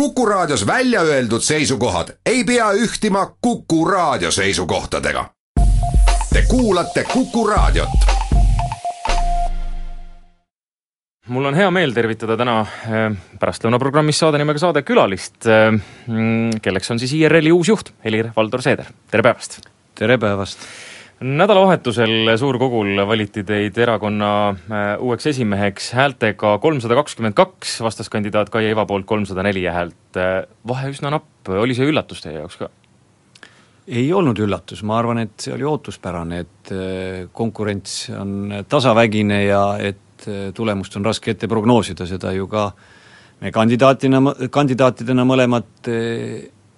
Kuku 0.00 0.26
Raadios 0.26 0.66
välja 0.66 1.00
öeldud 1.00 1.40
seisukohad 1.40 2.08
ei 2.26 2.44
pea 2.44 2.72
ühtima 2.72 3.26
Kuku 3.40 3.84
Raadio 3.84 4.30
seisukohtadega. 4.30 5.24
Te 6.32 6.42
kuulate 6.48 7.04
Kuku 7.12 7.46
Raadiot. 7.46 7.88
mul 11.28 11.44
on 11.44 11.54
hea 11.54 11.70
meel 11.70 11.94
tervitada 11.96 12.36
täna 12.36 12.58
äh, 12.60 13.16
pärastlõunaprogrammis 13.40 14.20
saade 14.20 14.38
nimega 14.38 14.60
Saade 14.60 14.82
külalist, 14.82 15.48
äh, 15.48 15.72
mm, 16.06 16.60
kelleks 16.62 16.90
on 16.90 17.00
siis 17.00 17.16
IRL-i 17.16 17.52
uus 17.52 17.72
juht, 17.72 17.94
Helir-Valdor 18.04 18.62
Seeder, 18.62 18.92
tere 19.10 19.24
päevast! 19.24 19.58
tere 19.94 20.18
päevast! 20.18 20.68
Nädalavahetusel 21.20 22.36
Suurkogul 22.36 22.98
valiti 23.08 23.44
teid 23.44 23.78
erakonna 23.78 24.30
äh, 24.48 24.88
uueks 25.00 25.26
esimeheks 25.32 25.92
häältega 25.96 26.58
kolmsada 26.58 26.94
kakskümmend 26.98 27.36
kaks, 27.36 27.78
vastaskandidaat 27.80 28.50
Kaie 28.52 28.70
Iva 28.70 28.84
poolt 28.86 29.06
kolmsada 29.06 29.42
neli 29.46 29.64
häält. 29.64 30.20
vahe 30.68 30.90
üsna 30.92 31.10
napp, 31.10 31.48
oli 31.48 31.74
see 31.74 31.88
üllatus 31.88 32.20
teie 32.24 32.36
jaoks 32.36 32.58
ka? 32.60 32.68
ei 33.86 34.12
olnud 34.12 34.38
üllatus, 34.42 34.82
ma 34.82 34.98
arvan, 34.98 35.22
et 35.22 35.40
see 35.40 35.54
oli 35.54 35.64
ootuspärane, 35.64 36.40
et 36.42 36.70
konkurents 37.32 38.10
on 38.10 38.64
tasavägine 38.68 39.44
ja 39.44 39.62
et 39.78 40.26
tulemust 40.54 40.96
on 40.98 41.04
raske 41.06 41.30
ette 41.30 41.48
prognoosida, 41.48 42.06
seda 42.06 42.32
ju 42.34 42.48
ka 42.50 42.72
me 43.40 43.52
kandidaatina, 43.54 44.20
kandidaatidena 44.50 45.24
mõlemad 45.28 45.86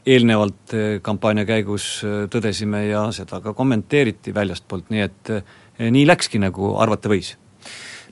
eelnevalt 0.08 0.74
kampaania 1.04 1.44
käigus 1.48 1.88
tõdesime 2.32 2.84
ja 2.88 3.04
seda 3.14 3.42
ka 3.44 3.52
kommenteeriti 3.56 4.34
väljastpoolt, 4.34 4.88
nii 4.94 5.02
et 5.04 5.32
nii 5.78 6.06
läkski, 6.08 6.40
nagu 6.42 6.74
arvata 6.80 7.10
võis 7.12 7.34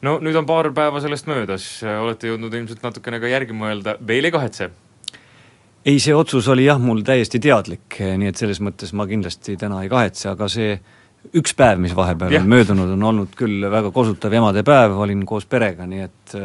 no 0.04 0.16
nüüd 0.22 0.36
on 0.38 0.48
paar 0.48 0.68
päeva 0.76 1.00
sellest 1.02 1.28
möödas, 1.30 1.68
olete 1.84 2.30
jõudnud 2.30 2.54
ilmselt 2.54 2.84
natukene 2.84 3.20
ka 3.22 3.30
järgi 3.30 3.56
mõelda, 3.56 3.96
veel 4.06 4.28
ei 4.28 4.34
kahetse? 4.34 4.70
ei, 5.86 5.98
see 6.02 6.14
otsus 6.14 6.48
oli 6.52 6.66
jah, 6.66 6.80
mul 6.82 7.02
täiesti 7.06 7.40
teadlik, 7.42 7.98
nii 7.98 8.30
et 8.32 8.38
selles 8.40 8.60
mõttes 8.64 8.92
ma 8.96 9.06
kindlasti 9.08 9.56
täna 9.60 9.82
ei 9.84 9.90
kahetse, 9.92 10.28
aga 10.32 10.50
see 10.52 10.76
üks 11.36 11.56
päev, 11.58 11.80
mis 11.82 11.94
vahepeal 11.96 12.34
yeah. 12.34 12.44
on 12.44 12.52
möödunud, 12.52 12.92
on 12.94 13.08
olnud 13.10 13.34
küll 13.38 13.64
väga 13.70 13.90
kosutav 13.94 14.34
emadepäev, 14.36 14.94
olin 15.06 15.24
koos 15.26 15.46
perega, 15.50 15.86
nii 15.90 16.04
et 16.04 16.36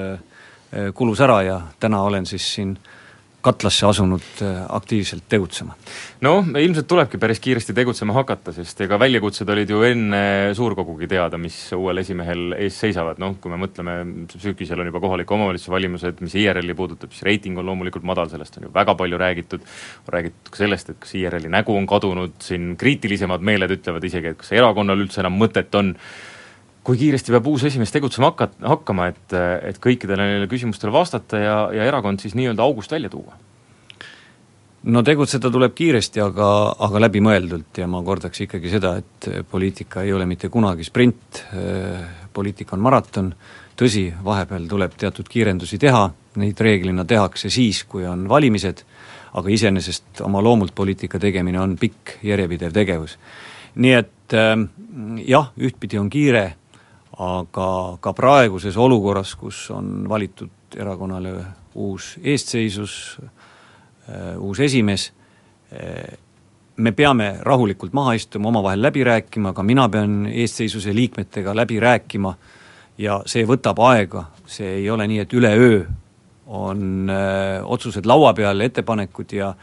kulus 0.95 1.20
ära 1.22 1.42
ja 1.45 1.59
täna 1.81 2.00
olen 2.08 2.26
siis 2.30 2.45
siin 2.56 2.72
äh, 2.78 3.01
katlasse 3.42 3.86
asunud 3.88 4.42
äh, 4.45 4.61
aktiivselt 4.70 5.25
tegutsema? 5.30 5.75
noh, 6.22 6.45
ilmselt 6.61 6.88
tulebki 6.89 7.20
päris 7.22 7.42
kiiresti 7.44 7.73
tegutsema 7.78 8.14
hakata, 8.16 8.53
sest 8.56 8.83
ega 8.86 9.00
väljakutsed 9.02 9.50
olid 9.50 9.72
ju 9.73 9.81
enne 9.88 10.22
suurkogugi 10.58 11.09
teada, 11.11 11.39
mis 11.42 11.58
uuel 11.78 12.03
esimehel 12.03 12.56
ees 12.59 12.78
seisavad, 12.83 13.22
noh 13.22 13.38
kui 13.42 13.53
me 13.53 13.59
mõtleme, 13.61 13.98
sügisel 14.36 14.83
on 14.83 14.92
juba 14.92 15.02
kohaliku 15.03 15.38
omavalitsuse 15.38 15.73
valimised, 15.73 16.22
mis 16.25 16.38
IRL-i 16.42 16.78
puudutab, 16.78 17.14
siis 17.16 17.25
reiting 17.28 17.58
on 17.61 17.70
loomulikult 17.72 18.06
madal, 18.08 18.30
sellest 18.31 18.59
on 18.59 18.67
ju 18.67 18.73
väga 18.75 18.95
palju 19.00 19.22
räägitud, 19.22 19.66
räägitud 20.14 20.53
ka 20.53 20.64
sellest, 20.64 20.94
et 20.94 21.02
kas 21.02 21.16
IRL-i 21.17 21.52
nägu 21.52 21.76
on 21.78 21.89
kadunud, 21.89 22.38
siin 22.45 22.76
kriitilisemad 22.80 23.42
meeled 23.45 23.78
ütlevad 23.80 24.05
isegi, 24.05 24.36
et 24.36 24.42
kas 24.44 24.53
erakonnal 24.58 25.02
üldse 25.02 25.23
enam 25.26 25.39
mõtet 25.42 25.73
on, 25.80 25.95
kui 26.84 26.98
kiiresti 26.98 27.34
peab 27.36 27.48
uus 27.52 27.64
esimees 27.70 27.94
tegutsema 27.94 28.32
hakka-, 28.32 28.50
hakkama, 28.74 29.12
et, 29.14 29.38
et 29.70 29.80
kõikidele 29.82 30.26
neile 30.26 30.50
küsimustele 30.50 30.94
vastata 30.94 31.42
ja, 31.42 31.56
ja 31.76 31.88
erakond 31.88 32.23
siis 32.23 32.36
nii-öelda 32.38 32.66
august 32.66 32.92
välja 32.94 33.12
tuua? 33.14 33.38
no 34.90 35.04
tegutseda 35.06 35.52
tuleb 35.54 35.76
kiiresti, 35.78 36.22
aga, 36.23 36.48
aga 36.88 37.02
läbimõeldult. 37.04 37.78
Ja 37.78 37.88
ma 37.90 38.02
kordaks 38.06 38.42
ikkagi 38.48 38.72
seda, 38.72 38.96
et 38.98 39.28
poliitika 39.52 40.06
ei 40.06 40.14
ole 40.14 40.26
mitte 40.26 40.50
kunagi 40.50 40.86
sprint, 40.88 41.44
poliitika 42.34 42.73
on 42.78 42.82
maraton, 42.82 43.30
tõsi, 43.78 44.08
vahepeal 44.26 44.66
tuleb 44.70 44.95
teatud 44.98 45.30
kiirendusi 45.30 45.78
teha, 45.82 46.08
neid 46.42 46.60
reeglina 46.66 47.06
tehakse 47.06 47.52
siis, 47.54 47.84
kui 47.90 48.08
on 48.10 48.26
valimised, 48.30 48.82
aga 49.38 49.54
iseenesest 49.54 50.23
oma 50.26 50.42
loomult 50.44 50.73
poliitika 50.76 51.20
tegemine 51.22 51.62
on 51.62 51.78
pikk 51.80 52.18
järjepidev 52.26 52.73
tegevus. 52.73 53.18
nii 53.76 53.94
et 53.95 54.34
jah, 55.28 55.54
ühtpidi 55.62 56.00
on 56.00 56.10
kiire 56.12 56.44
aga 57.20 57.98
ka 57.99 58.14
praeguses 58.14 58.77
olukorras, 58.77 59.36
kus 59.36 59.70
on 59.76 60.10
valitud 60.10 60.77
erakonnale 60.77 61.33
uus 61.76 62.16
eestseisus, 62.23 63.20
äh, 64.10 64.38
uus 64.39 64.60
esimees, 64.60 65.11
äh, 65.73 66.17
me 66.77 66.92
peame 66.92 67.36
rahulikult 67.42 67.94
maha 67.94 68.14
istuma, 68.14 68.49
omavahel 68.49 68.82
läbi 68.82 69.04
rääkima, 69.04 69.54
ka 69.54 69.64
mina 69.64 69.89
pean 69.89 70.26
eestseisuse 70.26 70.95
liikmetega 70.95 71.55
läbi 71.55 71.80
rääkima. 71.80 72.36
Ja 72.98 73.22
see 73.26 73.45
võtab 73.48 73.80
aega, 73.82 74.26
see 74.45 74.76
ei 74.82 74.89
ole 74.89 75.08
nii, 75.08 75.20
et 75.23 75.33
üleöö 75.33 75.83
on 76.52 77.10
öö, 77.10 77.16
äh, 77.16 77.66
otsused 77.66 78.05
laua 78.05 78.33
peal, 78.33 78.60
ettepanekud 78.60 79.32
ja 79.33 79.54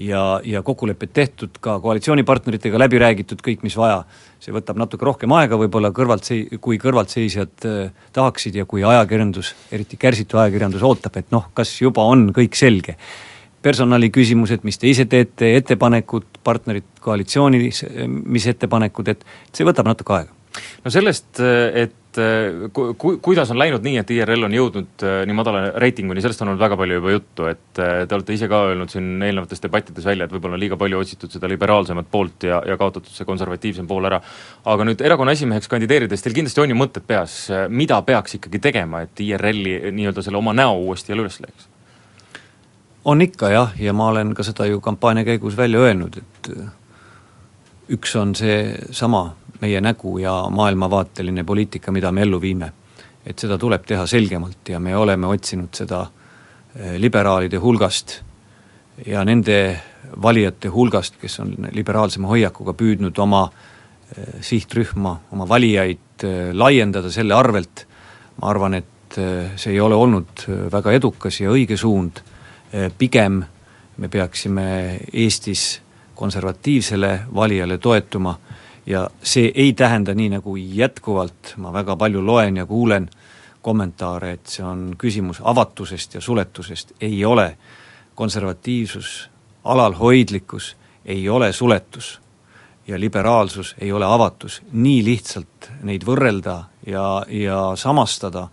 ja, 0.00 0.40
ja 0.44 0.62
kokkulepped 0.62 1.12
tehtud, 1.12 1.58
ka 1.60 1.76
koalitsioonipartneritega 1.82 2.80
läbi 2.80 3.00
räägitud, 3.00 3.42
kõik, 3.44 3.64
mis 3.66 3.76
vaja. 3.76 4.02
see 4.40 4.54
võtab 4.56 4.78
natuke 4.80 5.04
rohkem 5.04 5.32
aega 5.36 5.58
võib-olla 5.60 5.90
kõrvalt 5.92 6.24
sei-, 6.24 6.58
kui 6.64 6.78
kõrvaltseisjad 6.80 7.66
äh, 7.68 8.06
tahaksid 8.16 8.56
ja 8.56 8.64
kui 8.64 8.84
ajakirjandus, 8.86 9.52
eriti 9.72 9.98
kärsitu 10.00 10.40
ajakirjandus 10.40 10.84
ootab, 10.86 11.18
et 11.20 11.28
noh, 11.34 11.50
kas 11.54 11.74
juba 11.82 12.06
on 12.08 12.30
kõik 12.36 12.56
selge. 12.56 12.96
personali 13.62 14.08
küsimused, 14.08 14.62
mis 14.64 14.78
te 14.80 14.88
ise 14.88 15.04
teete, 15.04 15.50
ettepanekud, 15.56 16.38
partnerid 16.44 16.86
koalitsioonis, 17.04 17.84
mis 18.08 18.46
ettepanekud, 18.46 19.08
et 19.08 19.24
see 19.52 19.66
võtab 19.68 19.84
natuke 19.84 20.14
aega 20.16 20.32
no 20.84 20.90
sellest, 20.90 21.40
et 21.40 21.99
ku-, 22.72 22.94
ku-, 22.98 23.18
kuidas 23.22 23.50
on 23.52 23.58
läinud 23.60 23.84
nii, 23.84 23.98
et 24.00 24.10
IRL 24.14 24.46
on 24.48 24.54
jõudnud 24.54 25.04
äh, 25.06 25.20
nii 25.28 25.36
madala 25.36 25.62
reitinguni, 25.80 26.22
sellest 26.24 26.42
on 26.42 26.52
olnud 26.52 26.62
väga 26.62 26.78
palju 26.80 26.98
juba 26.98 27.14
juttu, 27.14 27.46
et 27.50 27.80
äh, 27.82 28.02
te 28.08 28.16
olete 28.16 28.34
ise 28.34 28.48
ka 28.50 28.62
öelnud 28.70 28.92
siin 28.92 29.22
eelnevates 29.22 29.62
debattides 29.62 30.06
välja, 30.08 30.26
et 30.26 30.34
võib-olla 30.34 30.58
on 30.58 30.62
liiga 30.62 30.78
palju 30.80 31.00
otsitud 31.00 31.32
seda 31.34 31.50
liberaalsemat 31.50 32.10
poolt 32.10 32.48
ja, 32.48 32.62
ja 32.66 32.78
kaotatud 32.80 33.12
see 33.14 33.28
konservatiivsem 33.28 33.88
pool 33.90 34.08
ära. 34.10 34.20
aga 34.74 34.86
nüüd 34.88 35.04
erakonna 35.06 35.36
esimeheks 35.36 35.70
kandideerides, 35.70 36.22
teil 36.24 36.36
kindlasti 36.38 36.64
on 36.64 36.74
ju 36.74 36.78
mõtted 36.78 37.06
peas, 37.06 37.36
mida 37.68 38.00
peaks 38.06 38.38
ikkagi 38.40 38.62
tegema, 38.70 39.04
et 39.06 39.22
IRL-i 39.22 39.92
nii-öelda 39.94 40.24
selle 40.26 40.40
oma 40.40 40.56
näo 40.56 40.78
uuesti 40.82 41.14
jälle 41.14 41.28
üles 41.28 41.40
leiaks? 41.44 41.68
on 43.04 43.22
ikka 43.24 43.48
jah, 43.48 43.76
ja 43.80 43.92
ma 43.96 44.10
olen 44.12 44.34
ka 44.36 44.44
seda 44.44 44.66
ju 44.68 44.80
kampaania 44.84 45.24
käigus 45.24 45.56
välja 45.56 45.80
öelnud, 45.80 46.18
et 46.20 46.50
üks 47.90 48.12
on 48.18 48.34
seesama 48.38 49.30
meie 49.60 49.80
nägu 49.80 50.18
ja 50.18 50.46
maailmavaateline 50.50 51.44
poliitika, 51.44 51.92
mida 51.92 52.12
me 52.12 52.22
ellu 52.22 52.40
viime. 52.40 52.72
et 53.26 53.38
seda 53.38 53.58
tuleb 53.60 53.82
teha 53.84 54.06
selgemalt 54.08 54.68
ja 54.72 54.78
me 54.80 54.94
oleme 54.96 55.26
otsinud 55.28 55.76
seda 55.76 55.98
eh, 56.74 56.94
liberaalide 56.96 57.58
hulgast 57.60 58.14
ja 59.06 59.24
nende 59.24 59.80
valijate 60.22 60.68
hulgast, 60.72 61.18
kes 61.20 61.40
on 61.40 61.52
liberaalsema 61.72 62.28
hoiakuga 62.28 62.72
püüdnud 62.72 63.18
oma 63.20 63.42
eh, 64.16 64.40
sihtrühma, 64.40 65.12
oma 65.32 65.48
valijaid 65.48 66.24
eh, 66.24 66.54
laiendada 66.56 67.12
selle 67.12 67.36
arvelt, 67.36 67.84
ma 68.40 68.48
arvan, 68.48 68.74
et 68.80 68.86
see 69.10 69.72
ei 69.74 69.80
ole 69.80 69.94
olnud 69.98 70.44
väga 70.70 70.92
edukas 70.94 71.40
ja 71.40 71.50
õige 71.50 71.74
suund, 71.76 72.20
pigem 72.98 73.40
me 73.96 74.08
peaksime 74.08 75.00
Eestis 75.12 75.80
konservatiivsele 76.14 77.10
valijale 77.34 77.78
toetuma 77.78 78.36
ja 78.86 79.10
see 79.22 79.52
ei 79.54 79.72
tähenda, 79.72 80.14
nii 80.14 80.28
nagu 80.28 80.56
jätkuvalt 80.56 81.54
ma 81.56 81.72
väga 81.72 81.96
palju 81.96 82.22
loen 82.26 82.56
ja 82.56 82.66
kuulen 82.66 83.10
kommentaare, 83.62 84.32
et 84.32 84.46
see 84.46 84.64
on 84.64 84.94
küsimus 84.98 85.40
avatusest 85.44 86.14
ja 86.14 86.20
suletusest, 86.20 86.92
ei 87.00 87.24
ole. 87.24 87.56
konservatiivsus, 88.14 89.30
alalhoidlikkus 89.64 90.76
ei 91.04 91.28
ole 91.28 91.52
suletus. 91.52 92.20
Ja 92.86 93.00
liberaalsus 93.00 93.74
ei 93.78 93.92
ole 93.92 94.04
avatus, 94.04 94.62
nii 94.72 95.04
lihtsalt 95.04 95.70
neid 95.82 96.04
võrrelda 96.04 96.64
ja, 96.86 97.22
ja 97.28 97.72
samastada 97.74 98.48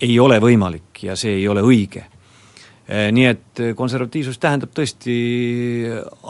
ei 0.00 0.18
ole 0.20 0.40
võimalik 0.40 1.02
ja 1.02 1.16
see 1.16 1.36
ei 1.38 1.48
ole 1.48 1.62
õige 1.62 2.04
nii 2.88 3.24
et 3.24 3.60
eh, 3.60 3.72
konservatiivsus 3.76 4.38
tähendab 4.38 4.74
tõesti 4.76 5.14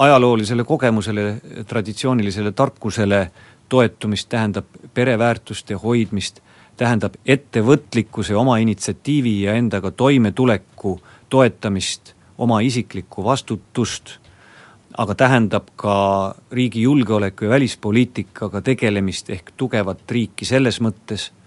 ajaloolisele 0.06 0.64
kogemusele, 0.64 1.26
traditsioonilisele 1.66 2.52
tarkusele 2.52 3.26
toetumist, 3.68 4.28
tähendab 4.30 4.68
pereväärtuste 4.94 5.74
hoidmist, 5.74 6.40
tähendab 6.76 7.18
ettevõtlikkuse, 7.26 8.36
oma 8.38 8.58
initsiatiivi 8.62 9.40
ja 9.42 9.54
endaga 9.58 9.90
toimetuleku 9.90 10.98
toetamist, 11.28 12.14
oma 12.38 12.60
isiklikku 12.62 13.24
vastutust, 13.24 14.18
aga 14.98 15.14
tähendab 15.18 15.72
ka 15.76 16.34
riigi 16.54 16.82
julgeoleku 16.86 17.48
ja 17.48 17.56
välispoliitikaga 17.56 18.60
tegelemist 18.62 19.30
ehk 19.30 19.56
tugevat 19.58 20.06
riiki 20.10 20.46
selles 20.46 20.78
mõttes 20.82 21.32
Äh, 21.34 21.43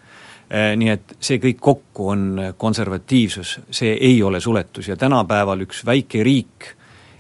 nii 0.50 0.90
et 0.90 1.16
see 1.20 1.42
kõik 1.44 1.58
kokku 1.60 2.06
on 2.14 2.22
konservatiivsus, 2.58 3.58
see 3.72 3.98
ei 4.00 4.22
ole 4.24 4.40
suletus 4.40 4.88
ja 4.88 4.96
tänapäeval 4.96 5.66
üks 5.66 5.82
väike 5.86 6.22
riik 6.24 6.70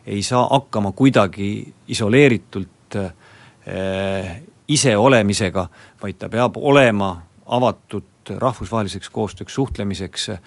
ei 0.08 0.24
saa 0.24 0.48
hakkama 0.52 0.92
kuidagi 0.92 1.74
isoleeritult 1.88 2.96
äh, 2.96 4.42
iseolemisega, 4.68 5.68
vaid 6.02 6.20
ta 6.20 6.30
peab 6.30 6.58
olema 6.58 7.10
avatud 7.46 8.32
rahvusvaheliseks 8.38 9.10
koostööks, 9.10 9.54
suhtlemiseks 9.54 10.30
äh, 10.30 10.40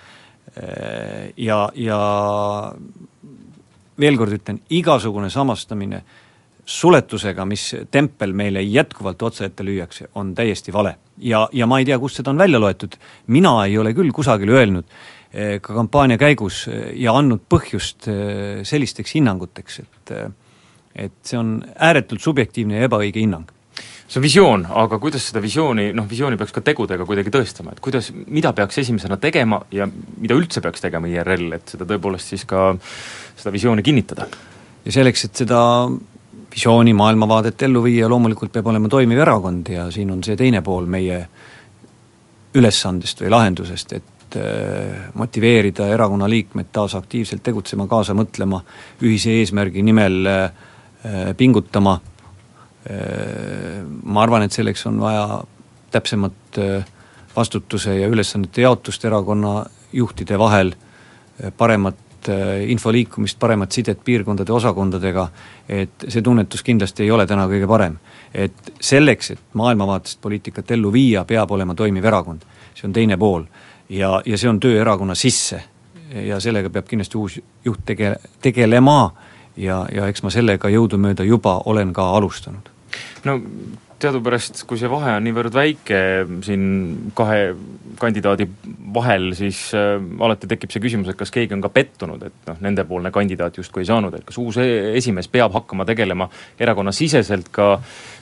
ja, 1.36 1.60
ja 1.74 2.00
veel 4.00 4.16
kord 4.16 4.32
ütlen, 4.40 4.62
igasugune 4.72 5.30
samastamine 5.30 6.02
suletusega, 6.64 7.44
mis 7.48 7.70
tempel 7.90 8.34
meile 8.36 8.62
jätkuvalt 8.62 9.22
otsa 9.22 9.46
ette 9.48 9.64
lüüakse, 9.66 10.08
on 10.14 10.34
täiesti 10.34 10.72
vale. 10.72 10.96
ja, 11.18 11.48
ja 11.52 11.66
ma 11.66 11.78
ei 11.78 11.84
tea, 11.84 11.98
kust 11.98 12.20
seda 12.20 12.30
on 12.30 12.38
välja 12.38 12.60
loetud, 12.60 12.96
mina 13.26 13.54
ei 13.64 13.78
ole 13.78 13.94
küll 13.94 14.12
kusagil 14.12 14.48
öelnud 14.48 14.84
eh, 15.32 15.60
ka 15.60 15.74
kampaania 15.74 16.18
käigus 16.18 16.66
eh, 16.68 16.92
ja 17.00 17.14
andnud 17.16 17.46
põhjust 17.48 18.08
eh, 18.08 18.60
sellisteks 18.64 19.16
hinnanguteks, 19.18 19.80
et 19.80 20.14
et 21.00 21.12
see 21.22 21.38
on 21.38 21.60
ääretult 21.78 22.20
subjektiivne 22.20 22.80
ja 22.80 22.88
ebaõige 22.88 23.20
hinnang 23.22 23.46
see 24.10 24.18
on 24.18 24.24
visioon, 24.24 24.66
aga 24.82 24.98
kuidas 24.98 25.28
seda 25.30 25.40
visiooni, 25.42 25.90
noh 25.94 26.06
visiooni 26.10 26.38
peaks 26.38 26.54
ka 26.54 26.62
tegudega 26.66 27.06
kuidagi 27.06 27.30
tõestama, 27.30 27.76
et 27.76 27.82
kuidas, 27.84 28.10
mida 28.26 28.50
peaks 28.56 28.80
esimesena 28.82 29.20
tegema 29.22 29.60
ja 29.70 29.86
mida 29.86 30.34
üldse 30.34 30.62
peaks 30.64 30.82
tegema 30.82 31.10
IRL, 31.10 31.52
et 31.54 31.76
seda 31.76 31.86
tõepoolest 31.86 32.34
siis 32.34 32.46
ka, 32.50 32.72
seda 33.38 33.54
visiooni 33.54 33.86
kinnitada? 33.86 34.26
ja 34.84 34.94
selleks, 34.96 35.26
et 35.28 35.42
seda 35.42 35.60
visiooni, 36.54 36.92
maailmavaadet 36.94 37.62
ellu 37.62 37.82
viia, 37.84 38.08
loomulikult 38.08 38.52
peab 38.52 38.66
olema 38.72 38.88
toimiv 38.88 39.22
erakond 39.22 39.68
ja 39.72 39.86
siin 39.90 40.10
on 40.10 40.24
see 40.26 40.36
teine 40.36 40.62
pool 40.66 40.88
meie 40.90 41.20
ülesandest 42.54 43.22
või 43.22 43.30
lahendusest, 43.30 43.92
et 43.98 44.38
äh, 44.38 45.10
motiveerida 45.14 45.86
erakonna 45.94 46.28
liikmed 46.30 46.72
taas 46.72 46.96
aktiivselt 46.98 47.44
tegutsema, 47.46 47.86
kaasa 47.90 48.16
mõtlema, 48.18 48.62
ühise 49.06 49.36
eesmärgi 49.38 49.84
nimel 49.86 50.26
äh, 50.26 50.50
pingutama, 51.38 51.96
äh, 52.90 53.80
ma 53.86 54.24
arvan, 54.26 54.46
et 54.46 54.56
selleks 54.56 54.86
on 54.90 55.00
vaja 55.00 55.42
täpsemat 55.90 56.58
vastutuse 57.34 57.96
ja 57.98 58.06
ülesannete 58.10 58.62
jaotust 58.62 59.04
erakonna 59.04 59.64
juhtide 59.92 60.38
vahel, 60.38 60.70
paremat 61.58 61.98
info 62.28 62.92
liikumist, 62.92 63.38
paremat 63.38 63.72
sidet 63.72 64.00
piirkondade 64.04 64.52
osakondadega, 64.52 65.28
et 65.68 66.06
see 66.08 66.22
tunnetus 66.22 66.62
kindlasti 66.62 67.06
ei 67.06 67.10
ole 67.10 67.26
täna 67.26 67.46
kõige 67.48 67.68
parem. 67.68 67.98
et 68.34 68.72
selleks, 68.80 69.30
et 69.30 69.40
maailmavaatest 69.54 70.20
poliitikat 70.20 70.70
ellu 70.70 70.92
viia, 70.92 71.24
peab 71.24 71.50
olema 71.50 71.74
toimiv 71.74 72.04
erakond, 72.04 72.44
see 72.74 72.86
on 72.86 72.92
teine 72.92 73.16
pool. 73.16 73.44
ja, 73.88 74.22
ja 74.26 74.38
see 74.38 74.48
on 74.48 74.60
töö 74.60 74.80
erakonna 74.80 75.14
sisse 75.14 75.62
ja 76.14 76.40
sellega 76.40 76.70
peab 76.70 76.88
kindlasti 76.88 77.18
uus 77.18 77.40
juht 77.64 77.84
tege-, 77.86 78.16
tegelema 78.42 79.12
ja, 79.56 79.84
ja 79.92 80.08
eks 80.10 80.22
ma 80.22 80.30
sellega 80.30 80.70
jõudumööda 80.70 81.24
juba 81.26 81.60
olen 81.70 81.92
ka 81.92 82.10
alustanud. 82.16 82.70
no 83.24 83.40
teadupärast, 84.00 84.64
kui 84.66 84.80
see 84.80 84.90
vahe 84.90 85.12
on 85.18 85.26
niivõrd 85.26 85.54
väike 85.54 86.00
siin 86.46 86.62
kahe 87.14 87.54
kandidaadi 88.00 88.46
vahel, 88.94 89.30
siis 89.38 89.62
äh, 89.76 89.96
alati 90.24 90.48
tekib 90.50 90.72
see 90.72 90.82
küsimus, 90.82 91.10
et 91.10 91.18
kas 91.18 91.32
keegi 91.34 91.56
on 91.56 91.62
ka 91.64 91.70
pettunud, 91.74 92.22
et 92.26 92.50
noh, 92.50 92.60
nendepoolne 92.64 93.12
kandidaat 93.14 93.60
justkui 93.60 93.84
ei 93.84 93.90
saanud, 93.90 94.14
et 94.16 94.26
kas 94.26 94.38
uus 94.42 94.60
e-, 94.62 94.92
esimees 94.98 95.30
peab 95.32 95.54
hakkama 95.56 95.86
tegelema 95.88 96.28
erakonnasiseselt 96.60 97.50
ka 97.54 97.72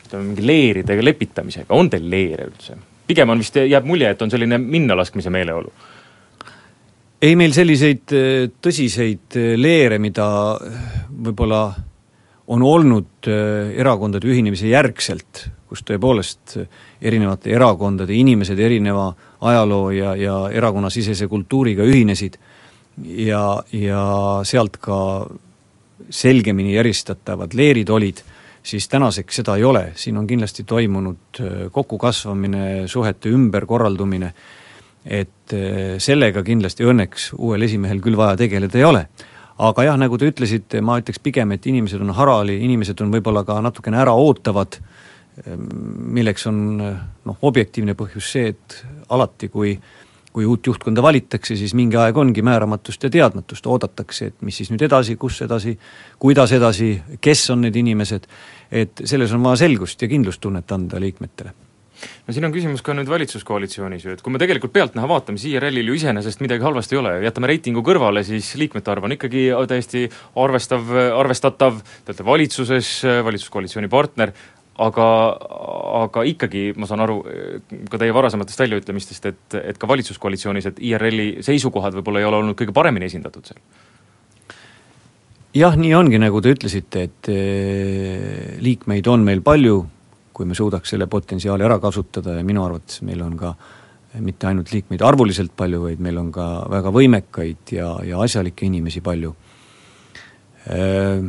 ütleme, 0.07 0.31
mingi 0.31 0.47
leeridega 0.47 1.05
lepitamisega, 1.05 1.75
on 1.77 1.91
teil 1.93 2.09
leere 2.11 2.49
üldse? 2.53 2.79
pigem 3.09 3.31
on 3.33 3.41
vist, 3.41 3.55
jääb 3.57 3.87
mulje, 3.89 4.11
et 4.13 4.23
on 4.23 4.31
selline 4.33 4.59
minnalaskmise 4.61 5.33
meeleolu 5.33 5.73
ei, 7.25 7.35
meil 7.41 7.55
selliseid 7.57 8.17
äh, 8.17 8.49
tõsiseid 8.63 9.39
äh, 9.41 9.53
leere, 9.61 10.01
mida 10.03 10.27
võib-olla 11.09 11.63
on 12.49 12.63
olnud 12.65 13.27
erakondade 13.29 14.25
ühinemise 14.25 14.71
järgselt 14.71 15.43
kus 15.69 15.85
tõepoolest 15.87 16.57
erinevate 17.03 17.53
erakondade 17.53 18.17
inimesed 18.17 18.59
erineva 18.59 19.11
ajaloo 19.41 19.91
ja, 19.93 20.15
ja 20.17 20.37
erakonnasisese 20.53 21.29
kultuuriga 21.29 21.85
ühinesid 21.85 22.39
ja, 23.05 23.63
ja 23.73 24.03
sealt 24.49 24.81
ka 24.83 24.99
selgemini 26.11 26.77
eristatavad 26.79 27.55
leerid 27.55 27.91
olid, 27.93 28.23
siis 28.63 28.89
tänaseks 28.89 29.41
seda 29.41 29.57
ei 29.59 29.65
ole, 29.65 29.91
siin 29.95 30.17
on 30.17 30.27
kindlasti 30.27 30.65
toimunud 30.65 31.41
äh, 31.41 31.57
kokkukasvamine, 31.73 32.89
suhete 32.89 33.33
ümberkorraldumine, 33.35 34.33
et 35.05 35.55
äh, 35.55 35.97
sellega 36.03 36.43
kindlasti 36.47 36.87
õnneks 36.89 37.33
uuel 37.39 37.69
esimehel 37.69 38.01
küll 38.05 38.17
vaja 38.17 38.39
tegeleda 38.41 38.79
ei 38.79 38.87
ole. 38.89 39.05
Aga 39.59 39.89
jah, 39.89 39.97
nagu 39.99 40.15
te 40.19 40.29
ütlesite, 40.31 40.81
ma 40.87 41.01
ütleks 41.01 41.19
pigem, 41.19 41.53
et 41.53 41.65
inimesed 41.67 42.01
on 42.01 42.15
harali, 42.15 42.61
inimesed 42.63 43.01
on 43.03 43.11
võib-olla 43.11 43.43
ka 43.45 43.57
natukene 43.65 43.99
äraootavad 44.05 44.79
äh, 44.79 44.98
milleks 45.47 46.47
on 46.51 46.61
noh, 46.79 47.39
objektiivne 47.43 47.95
põhjus 47.99 48.33
see, 48.35 48.53
et 48.55 48.79
alati, 49.15 49.49
kui 49.53 49.77
kui 50.39 50.47
uut 50.47 50.67
juhtkonda 50.67 51.03
valitakse, 51.03 51.57
siis 51.59 51.73
mingi 51.75 51.97
aeg 51.99 52.17
ongi 52.21 52.45
määramatust 52.47 53.03
ja 53.03 53.11
teadmatust, 53.11 53.65
oodatakse, 53.67 54.29
et 54.31 54.43
mis 54.47 54.61
siis 54.61 54.69
nüüd 54.71 54.85
edasi, 54.87 55.17
kus 55.19 55.41
edasi, 55.43 55.73
kuidas 56.21 56.53
edasi, 56.55 56.93
kes 57.21 57.47
on 57.55 57.65
need 57.67 57.79
inimesed, 57.81 58.29
et 58.71 59.03
selles 59.09 59.33
on 59.35 59.43
vaja 59.43 59.65
selgust 59.65 60.05
ja 60.05 60.11
kindlustunnet 60.13 60.77
anda 60.77 61.01
liikmetele. 61.03 61.57
No 61.99 62.35
siin 62.35 62.47
on 62.47 62.53
küsimus 62.55 62.85
ka 62.87 62.95
nüüd 62.95 63.09
valitsuskoalitsioonis 63.11 64.05
ju, 64.05 64.13
et 64.15 64.21
kui 64.23 64.31
me 64.31 64.39
tegelikult 64.39 64.71
pealtnäha 64.77 65.09
vaatame, 65.11 65.41
siis 65.41 65.57
IRL-il 65.57 65.91
ju 65.91 65.97
iseenesest 65.99 66.45
midagi 66.45 66.63
halvasti 66.63 66.95
ei 66.95 67.01
ole, 67.01 67.15
jätame 67.25 67.51
reitingu 67.51 67.83
kõrvale, 67.87 68.23
siis 68.27 68.53
liikmete 68.61 68.93
arv 68.93 69.09
on 69.09 69.17
ikkagi 69.17 69.49
täiesti 69.71 70.05
arvestav, 70.39 70.93
arvestatav, 71.19 71.81
te 72.05 72.13
olete 72.13 72.29
valitsuses, 72.29 72.93
valitsuskoalitsiooni 73.27 73.91
partner, 73.91 74.35
aga, 74.79 75.09
aga 76.05 76.25
ikkagi 76.31 76.71
ma 76.79 76.87
saan 76.87 77.03
aru 77.05 77.19
ka 77.91 78.01
teie 78.01 78.15
varasematest 78.15 78.63
väljaütlemistest, 78.63 79.29
et, 79.31 79.59
et 79.73 79.79
ka 79.79 79.91
valitsuskoalitsioonis, 79.91 80.71
et 80.71 80.83
IRL-i 80.91 81.29
seisukohad 81.47 81.99
võib-olla 81.99 82.23
ei 82.23 82.29
ole 82.29 82.43
olnud 82.43 82.59
kõige 82.59 82.75
paremini 82.77 83.09
esindatud 83.11 83.51
seal? 83.51 83.63
jah, 85.59 85.75
nii 85.79 85.95
ongi, 85.97 86.21
nagu 86.23 86.43
te 86.45 86.53
ütlesite, 86.55 87.07
et 87.09 87.31
eh, 87.33 88.59
liikmeid 88.63 89.09
on 89.11 89.25
meil 89.27 89.43
palju, 89.45 89.81
kui 90.37 90.47
me 90.47 90.55
suudaks 90.55 90.95
selle 90.95 91.09
potentsiaali 91.11 91.67
ära 91.67 91.81
kasutada 91.83 92.37
ja 92.37 92.47
minu 92.47 92.63
arvates 92.63 93.03
meil 93.07 93.25
on 93.25 93.35
ka 93.39 93.55
mitte 94.23 94.49
ainult 94.49 94.71
liikmeid 94.73 95.03
arvuliselt 95.05 95.53
palju, 95.57 95.83
vaid 95.89 96.01
meil 96.05 96.21
on 96.21 96.31
ka 96.33 96.47
väga 96.71 96.93
võimekaid 96.95 97.75
ja, 97.75 97.91
ja 98.07 98.23
asjalikke 98.25 98.67
inimesi 98.67 99.03
palju. 99.05 99.35
Eh, 100.69 101.27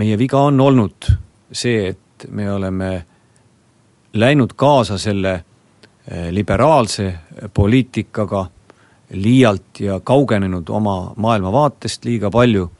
meie 0.00 0.20
viga 0.20 0.44
on 0.50 0.60
olnud 0.60 1.10
see, 1.50 1.90
et 1.94 2.04
et 2.24 2.30
me 2.30 2.52
oleme 2.52 3.06
läinud 4.14 4.52
kaasa 4.56 4.98
selle 4.98 5.32
eh, 5.34 6.30
liberaalse 6.30 7.14
poliitikaga 7.54 8.46
liialt 9.10 9.80
ja 9.80 10.00
kaugenenud 10.00 10.68
oma 10.68 11.14
maailmavaatest 11.16 12.04
liiga 12.04 12.30
palju 12.30 12.70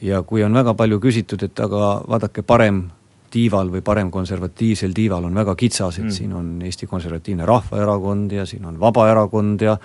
ja 0.00 0.22
kui 0.22 0.44
on 0.44 0.54
väga 0.54 0.74
palju 0.74 0.98
küsitud, 1.00 1.42
et 1.42 1.60
aga 1.60 2.02
vaadake, 2.08 2.42
parem 2.42 2.84
tiival 3.34 3.70
või 3.72 3.82
paremkonservatiivsel 3.82 4.92
tiival 4.94 5.24
on 5.24 5.34
väga 5.34 5.54
kitsas, 5.58 5.98
et 5.98 6.08
mm. 6.08 6.14
siin 6.14 6.34
on 6.34 6.50
Eesti 6.62 6.86
Konservatiivne 6.86 7.46
Rahvaerakond 7.46 8.32
ja 8.32 8.46
siin 8.46 8.64
on 8.66 8.80
Vabaerakond 8.80 9.60
ja 9.60 9.78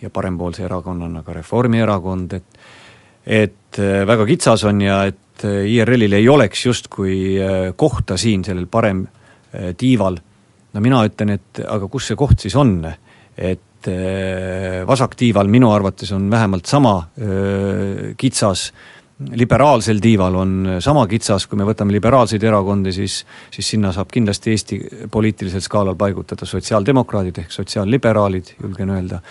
ja 0.00 0.08
parempoolse 0.10 0.64
erakonnana 0.64 1.22
ka 1.22 1.32
Reformierakond, 1.36 2.32
et 2.32 2.60
et 3.26 3.78
eh, 3.78 4.06
väga 4.06 4.26
kitsas 4.26 4.64
on 4.64 4.80
ja 4.80 5.04
et 5.04 5.18
et 5.40 5.48
äh, 5.48 5.64
IRL-il 5.68 6.12
ei 6.12 6.28
oleks 6.28 6.66
justkui 6.66 7.38
äh, 7.40 7.72
kohta 7.76 8.16
siin 8.20 8.44
sellel 8.44 8.66
parem 8.70 9.06
äh, 9.06 9.72
tiival, 9.76 10.18
no 10.72 10.84
mina 10.84 11.02
ütlen, 11.08 11.36
et 11.38 11.64
aga 11.66 11.88
kus 11.88 12.10
see 12.10 12.18
koht 12.18 12.40
siis 12.40 12.56
on, 12.56 12.78
et 13.36 13.60
vasaktiival 14.84 15.48
minu 15.48 15.70
arvates 15.72 16.10
on 16.12 16.26
vähemalt 16.28 16.68
sama 16.68 16.92
kitsas, 18.20 18.66
liberaalsel 19.40 20.02
tiival 20.04 20.36
on 20.36 20.50
sama 20.84 21.06
kitsas, 21.08 21.46
kui 21.48 21.56
me 21.56 21.64
võtame 21.64 21.94
liberaalseid 21.94 22.44
erakondi, 22.44 22.92
siis 22.92 23.22
siis 23.48 23.70
sinna 23.72 23.94
saab 23.96 24.12
kindlasti 24.12 24.52
Eesti 24.52 24.78
poliitilisel 25.10 25.64
skaalal 25.64 25.96
paigutada 25.96 26.44
sotsiaaldemokraadid 26.44 27.40
ehk 27.40 27.56
sotsiaalliberaalid, 27.56 28.52
julgen 28.60 28.92
öelda, 28.98 29.22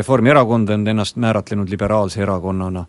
Reformierakond 0.00 0.72
on 0.72 0.88
ennast 0.88 1.20
määratlenud 1.20 1.68
liberaalse 1.68 2.24
erakonnana, 2.24 2.86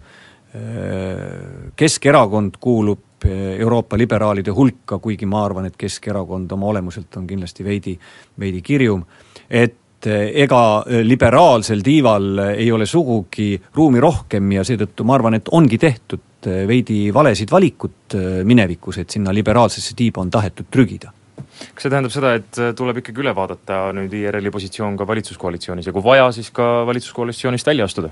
Keskerakond 1.76 2.56
kuulub 2.60 3.26
Euroopa 3.60 3.98
liberaalide 3.98 4.54
hulka, 4.56 4.98
kuigi 4.98 5.28
ma 5.30 5.44
arvan, 5.46 5.68
et 5.70 5.76
Keskerakond 5.78 6.52
oma 6.56 6.72
olemuselt 6.72 7.18
on 7.20 7.28
kindlasti 7.28 7.64
veidi, 7.64 7.94
veidi 8.40 8.62
kirjum, 8.66 9.04
et 9.50 10.08
ega 10.10 10.62
liberaalsel 11.04 11.84
tiival 11.84 12.56
ei 12.56 12.72
ole 12.72 12.88
sugugi 12.88 13.52
ruumi 13.76 14.00
rohkem 14.00 14.56
ja 14.56 14.64
seetõttu 14.64 15.06
ma 15.06 15.20
arvan, 15.20 15.38
et 15.38 15.52
ongi 15.52 15.78
tehtud 15.78 16.50
veidi 16.68 17.10
valesid 17.14 17.52
valikud 17.52 18.18
minevikus, 18.48 19.02
et 19.04 19.10
sinna 19.12 19.36
liberaalsesse 19.36 19.94
tiiba 20.00 20.24
on 20.24 20.32
tahetud 20.32 20.72
trügida 20.72 21.14
kas 21.60 21.86
see 21.86 21.92
tähendab 21.92 22.14
seda, 22.14 22.34
et 22.40 22.60
tuleb 22.78 23.02
ikkagi 23.02 23.24
üle 23.24 23.34
vaadata 23.36 23.90
nüüd 23.96 24.14
IRL-i 24.16 24.52
positsioon 24.54 24.98
ka 25.00 25.08
valitsuskoalitsioonis 25.08 25.90
ja 25.90 25.94
kui 25.96 26.04
vaja, 26.04 26.30
siis 26.36 26.52
ka 26.56 26.86
valitsuskoalitsioonist 26.88 27.68
välja 27.68 27.88
astuda? 27.90 28.12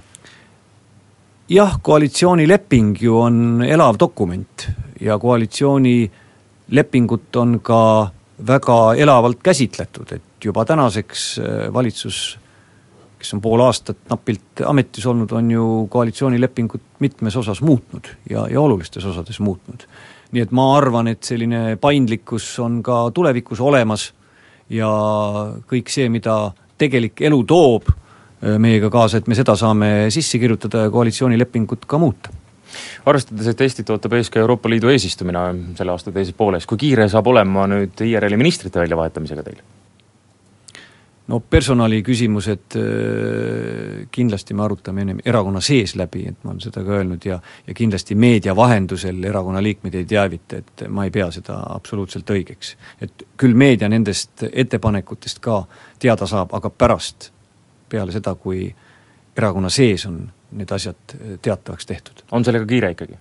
Jah, 1.50 1.80
koalitsioonileping 1.82 3.01
ju 3.01 3.20
on 3.20 3.63
elav 3.63 3.96
dokument 4.00 4.68
ja 5.01 5.20
koalitsioonilepingut 5.20 7.36
on 7.36 7.60
ka 7.60 8.12
väga 8.48 8.94
elavalt 8.96 9.38
käsitletud, 9.44 10.12
et 10.12 10.22
juba 10.44 10.66
tänaseks 10.66 11.39
äh, 11.39 11.74
valitsus 11.74 12.39
kes 13.18 13.34
on 13.34 13.42
pool 13.42 13.62
aastat 13.66 13.98
napilt 14.12 14.62
ametis 14.66 15.06
olnud, 15.10 15.32
on 15.34 15.51
ju 15.51 15.88
koalitsioonilepingut 15.89 16.82
mitmes 17.00 17.36
osas 17.36 17.62
muutnud 17.66 18.08
ja, 18.30 18.46
ja 18.51 18.62
olulistes 18.62 19.06
osades 19.06 19.39
muutnud. 19.39 19.88
nii 20.32 20.44
et 20.44 20.51
ma 20.51 20.77
arvan, 20.77 21.08
et 21.08 21.24
selline 21.24 21.77
paindlikkus 21.82 22.60
on 22.60 22.82
ka 22.84 23.12
tulevikus 23.16 23.60
olemas 23.63 24.12
ja 24.70 24.89
kõik 25.72 25.89
see, 25.89 26.10
mida 26.12 26.51
tegelik 26.77 27.22
elu 27.24 27.44
toob 27.48 27.88
meiega 28.41 28.89
kaasa, 28.94 29.17
et 29.17 29.27
me 29.27 29.38
seda 29.38 29.56
saame 29.58 30.12
sisse 30.13 30.39
kirjutada 30.39 30.86
ja 30.86 30.91
koalitsioonilepingut 30.94 31.88
ka 31.89 31.98
muuta 32.01 32.34
arvestades, 33.06 33.48
et 33.48 33.62
Eestit 33.63 33.89
ootab 33.89 34.17
ees 34.17 34.29
ka 34.29 34.41
Euroopa 34.44 34.70
Liidu 34.70 34.91
eesistumine 34.91 35.39
selle 35.77 35.94
aasta 35.94 36.12
teises 36.13 36.36
pooles, 36.38 36.67
kui 36.67 36.79
kiire 36.82 37.08
saab 37.10 37.32
olema 37.32 37.65
nüüd 37.72 38.06
IRL-i 38.06 38.39
ministrite 38.39 38.84
väljavahetamisega 38.84 39.46
teil? 39.48 39.65
no 41.27 41.41
personali 41.44 42.00
küsimused 42.08 42.75
kindlasti 44.15 44.56
me 44.56 44.63
arutame 44.63 45.03
ennem 45.03 45.17
erakonna 45.25 45.60
sees 45.63 45.96
läbi, 46.00 46.24
et 46.29 46.44
ma 46.44 46.53
olen 46.53 46.62
seda 46.63 46.84
ka 46.88 47.00
öelnud 47.00 47.25
ja 47.27 47.39
ja 47.67 47.75
kindlasti 47.75 48.15
meedia 48.15 48.56
vahendusel 48.56 49.24
erakonna 49.27 49.63
liikmeid 49.63 49.98
ei 50.00 50.06
teavita, 50.08 50.62
et 50.62 50.86
ma 50.88 51.03
ei 51.03 51.12
pea 51.12 51.27
seda 51.36 51.60
absoluutselt 51.75 52.29
õigeks. 52.32 52.75
et 53.01 53.27
küll 53.38 53.53
meedia 53.53 53.89
nendest 53.89 54.46
ettepanekutest 54.51 55.44
ka 55.44 55.65
teada 56.00 56.27
saab, 56.27 56.53
aga 56.56 56.70
pärast, 56.70 57.32
peale 57.89 58.12
seda, 58.12 58.36
kui 58.36 58.67
erakonna 59.38 59.70
sees 59.70 60.06
on 60.10 60.22
need 60.58 60.72
asjad 60.72 61.17
teatavaks 61.41 61.86
tehtud. 61.86 62.24
on 62.32 62.46
sellega 62.46 62.65
kiire 62.65 62.91
ikkagi? 62.96 63.17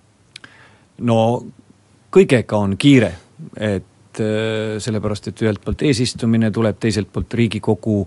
no 0.97 1.17
kõigega 2.13 2.57
on 2.57 2.77
kiire, 2.79 3.11
et 3.55 4.21
äh, 4.23 4.77
sellepärast, 4.81 5.29
et 5.29 5.43
ühelt 5.45 5.61
poolt 5.63 5.83
eesistumine 5.85 6.51
tuleb, 6.53 6.79
teiselt 6.81 7.11
poolt 7.13 7.33
Riigikogu 7.37 7.99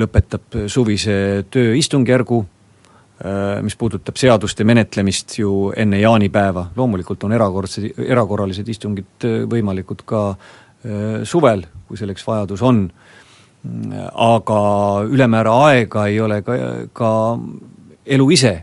lõpetab 0.00 0.56
suvise 0.72 1.44
tööistungjärgu, 1.52 2.40
äh, 2.42 3.60
mis 3.62 3.76
puudutab 3.78 4.18
seaduste 4.18 4.64
menetlemist 4.64 5.38
ju 5.38 5.70
enne 5.76 6.00
jaanipäeva, 6.00 6.70
loomulikult 6.76 7.28
on 7.28 7.36
erakordse, 7.36 7.92
erakorralised 8.08 8.68
istungid 8.68 9.30
võimalikud 9.50 10.04
ka 10.06 10.24
suvel, 11.22 11.60
kui 11.86 11.94
selleks 11.94 12.24
vajadus 12.26 12.62
on, 12.66 12.80
aga 13.62 14.60
ülemäära 15.06 15.54
aega 15.68 16.06
ei 16.10 16.20
ole 16.20 16.40
ka, 16.42 16.58
ka 16.92 17.10
elu 18.06 18.30
ise 18.34 18.54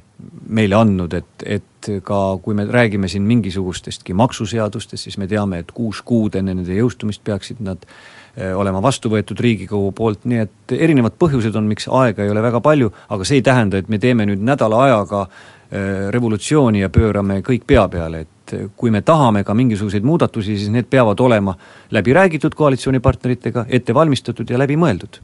meile 0.50 0.76
andnud, 0.76 1.14
et, 1.16 1.46
et 1.46 1.90
ka 2.04 2.20
kui 2.44 2.58
me 2.58 2.66
räägime 2.68 3.08
siin 3.08 3.24
mingisugustestki 3.30 4.14
maksuseadustest, 4.18 5.06
siis 5.06 5.18
me 5.22 5.28
teame, 5.32 5.62
et 5.64 5.72
kuus 5.76 6.02
kuud 6.06 6.36
enne 6.36 6.56
nende 6.58 6.76
jõustumist 6.76 7.24
peaksid 7.24 7.62
nad 7.64 7.86
eh, 7.86 8.52
olema 8.58 8.82
vastu 8.84 9.12
võetud 9.14 9.40
Riigikogu 9.40 9.94
poolt, 9.96 10.26
nii 10.28 10.42
et 10.44 10.76
erinevad 10.76 11.16
põhjused 11.22 11.56
on, 11.56 11.70
miks 11.70 11.88
aega 11.88 12.26
ei 12.26 12.34
ole 12.34 12.44
väga 12.44 12.60
palju, 12.66 12.92
aga 13.16 13.28
see 13.28 13.40
ei 13.40 13.46
tähenda, 13.46 13.80
et 13.80 13.90
me 13.90 14.02
teeme 14.02 14.28
nüüd 14.28 14.44
nädala 14.44 14.84
ajaga 14.90 15.24
eh, 15.30 16.10
revolutsiooni 16.16 16.84
ja 16.84 16.92
pöörame 16.92 17.40
kõik 17.46 17.64
pea 17.70 17.88
peale, 17.88 18.26
et 18.26 18.36
kui 18.76 18.92
me 18.92 19.02
tahame 19.02 19.44
ka 19.44 19.54
mingisuguseid 19.54 20.04
muudatusi, 20.04 20.58
siis 20.58 20.70
need 20.74 20.90
peavad 20.90 21.20
olema 21.20 21.56
läbi 21.92 22.14
räägitud 22.14 22.56
koalitsioonipartneritega, 22.56 23.66
ette 23.70 23.94
valmistatud 23.94 24.50
ja 24.50 24.60
läbi 24.60 24.78
mõeldud 24.80 25.22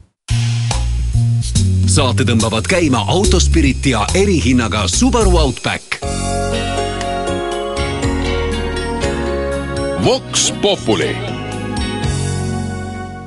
saate 1.96 2.26
tõmbavad 2.28 2.66
käima 2.68 3.06
Autospirit 3.08 3.86
ja 3.88 4.02
erihinnaga 4.18 4.84
Subaru 4.90 5.38
Outback. 5.40 5.96
Vox 10.04 10.50
Populi 10.62 11.35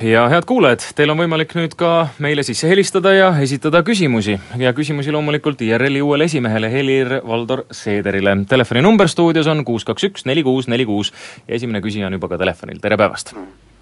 ja 0.01 0.27
head 0.29 0.45
kuulajad, 0.47 0.83
teil 0.95 1.11
on 1.11 1.19
võimalik 1.19 1.55
nüüd 1.57 1.73
ka 1.79 2.09
meile 2.23 2.43
sisse 2.43 2.69
helistada 2.69 3.13
ja 3.13 3.31
esitada 3.43 3.81
küsimusi 3.83 4.37
ja 4.57 4.73
küsimusi 4.73 5.11
loomulikult 5.11 5.61
IRL-i 5.61 6.01
uuele 6.01 6.29
esimehele 6.29 6.69
Helir-Valdor 6.71 7.65
Seederile. 7.71 8.37
telefoninumber 8.49 9.07
stuudios 9.07 9.47
on 9.47 9.65
kuus, 9.65 9.85
kaks, 9.85 10.03
üks, 10.03 10.25
neli, 10.25 10.43
kuus, 10.43 10.67
neli, 10.67 10.85
kuus 10.85 11.13
ja 11.47 11.55
esimene 11.55 11.81
küsija 11.81 12.07
on 12.07 12.19
juba 12.19 12.27
ka 12.27 12.37
telefonil, 12.37 12.79
tere 12.81 12.97
päevast! 12.97 13.35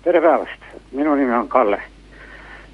tere 0.03 0.21
päevast, 0.21 0.73
minu 0.91 1.15
nimi 1.15 1.33
on 1.33 1.47
Kalle 1.47 1.81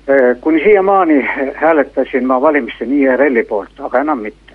Äh, 0.09 0.37
kuni 0.41 0.63
siiamaani 0.63 1.29
hääletasin 1.55 2.27
ma 2.27 2.41
valimistel 2.41 2.91
IRL-i 2.91 3.43
poolt, 3.43 3.79
aga 3.79 3.99
enam 3.99 4.19
mitte. 4.19 4.53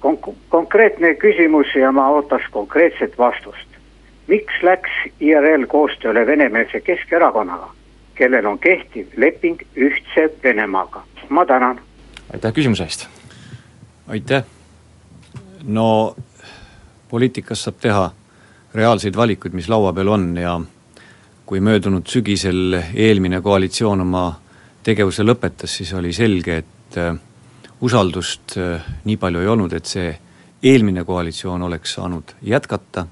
Kon-, 0.00 0.36
konkreetne 0.48 1.14
küsimus 1.14 1.74
ja 1.74 1.92
ma 1.92 2.08
ootaks 2.08 2.44
konkreetset 2.50 3.18
vastust. 3.18 3.68
miks 4.26 4.62
läks 4.62 4.90
IRL 5.20 5.66
koostööle 5.66 6.26
venemeelse 6.26 6.80
Keskerakonnaga, 6.80 7.68
kellel 8.16 8.46
on 8.46 8.58
kehtiv 8.58 9.12
leping 9.16 9.60
Ühtse 9.76 10.30
Venemaaga? 10.42 11.04
ma 11.28 11.46
tänan. 11.46 11.80
aitäh 12.32 12.52
küsimuse 12.52 12.84
eest! 12.84 13.08
aitäh! 14.08 14.44
no 15.64 16.16
poliitikas 17.08 17.64
saab 17.64 17.80
teha 17.80 18.10
reaalseid 18.74 19.16
valikuid, 19.16 19.54
mis 19.54 19.68
laua 19.68 19.92
peal 19.92 20.08
on 20.08 20.36
ja 20.36 20.60
kui 21.46 21.60
möödunud 21.60 22.06
sügisel 22.10 22.80
eelmine 22.94 23.40
koalitsioon 23.40 24.00
oma 24.02 24.26
tegevuse 24.86 25.24
lõpetas, 25.24 25.76
siis 25.78 25.92
oli 25.94 26.12
selge, 26.12 26.56
et 26.62 26.98
äh, 26.98 27.14
usaldust 27.80 28.56
äh, 28.58 28.86
nii 29.04 29.16
palju 29.16 29.42
ei 29.42 29.50
olnud, 29.50 29.72
et 29.72 29.86
see 29.86 30.10
eelmine 30.62 31.04
koalitsioon 31.04 31.62
oleks 31.62 31.96
saanud 31.98 32.34
jätkata 32.42 33.06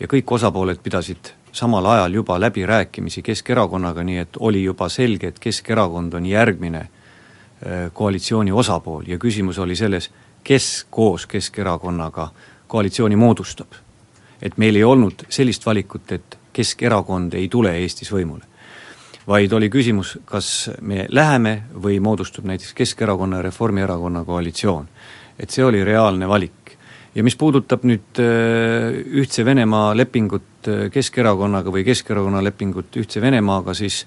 ja 0.00 0.06
kõik 0.06 0.32
osapooled 0.32 0.78
pidasid 0.82 1.32
samal 1.52 1.86
ajal 1.86 2.14
juba 2.14 2.40
läbirääkimisi 2.40 3.22
Keskerakonnaga, 3.22 4.02
nii 4.02 4.18
et 4.18 4.36
oli 4.38 4.64
juba 4.64 4.88
selge, 4.88 5.28
et 5.28 5.38
Keskerakond 5.38 6.12
on 6.12 6.26
järgmine 6.26 6.78
äh, 6.78 7.92
koalitsiooni 7.92 8.52
osapool 8.52 9.04
ja 9.06 9.18
küsimus 9.18 9.58
oli 9.58 9.76
selles, 9.76 10.10
kes 10.44 10.86
koos 10.90 11.26
Keskerakonnaga 11.26 12.30
koalitsiooni 12.68 13.16
moodustab. 13.16 13.72
et 14.42 14.58
meil 14.58 14.76
ei 14.76 14.84
olnud 14.84 15.26
sellist 15.28 15.66
valikut, 15.66 16.12
et 16.12 16.38
Keskerakond 16.52 17.32
ei 17.32 17.48
tule 17.48 17.76
Eestis 17.78 18.12
võimule 18.12 18.50
vaid 19.30 19.52
oli 19.52 19.68
küsimus, 19.70 20.18
kas 20.24 20.70
me 20.80 21.06
läheme 21.08 21.62
või 21.82 22.00
moodustub 22.00 22.44
näiteks 22.44 22.74
Keskerakonna 22.74 23.36
ja 23.36 23.42
Reformierakonna 23.42 24.24
koalitsioon. 24.24 24.88
et 25.38 25.50
see 25.50 25.64
oli 25.64 25.84
reaalne 25.84 26.28
valik. 26.28 26.59
Ja 27.14 27.24
mis 27.26 27.36
puudutab 27.36 27.84
nüüd 27.88 28.20
äh, 28.22 29.00
Ühtse 29.22 29.44
Venemaa 29.44 29.94
lepingut 29.96 30.68
äh, 30.68 30.88
Keskerakonnaga 30.92 31.72
või 31.74 31.84
Keskerakonna 31.86 32.42
lepingut 32.44 32.96
Ühtse 33.00 33.22
Venemaaga, 33.22 33.74
siis 33.74 34.04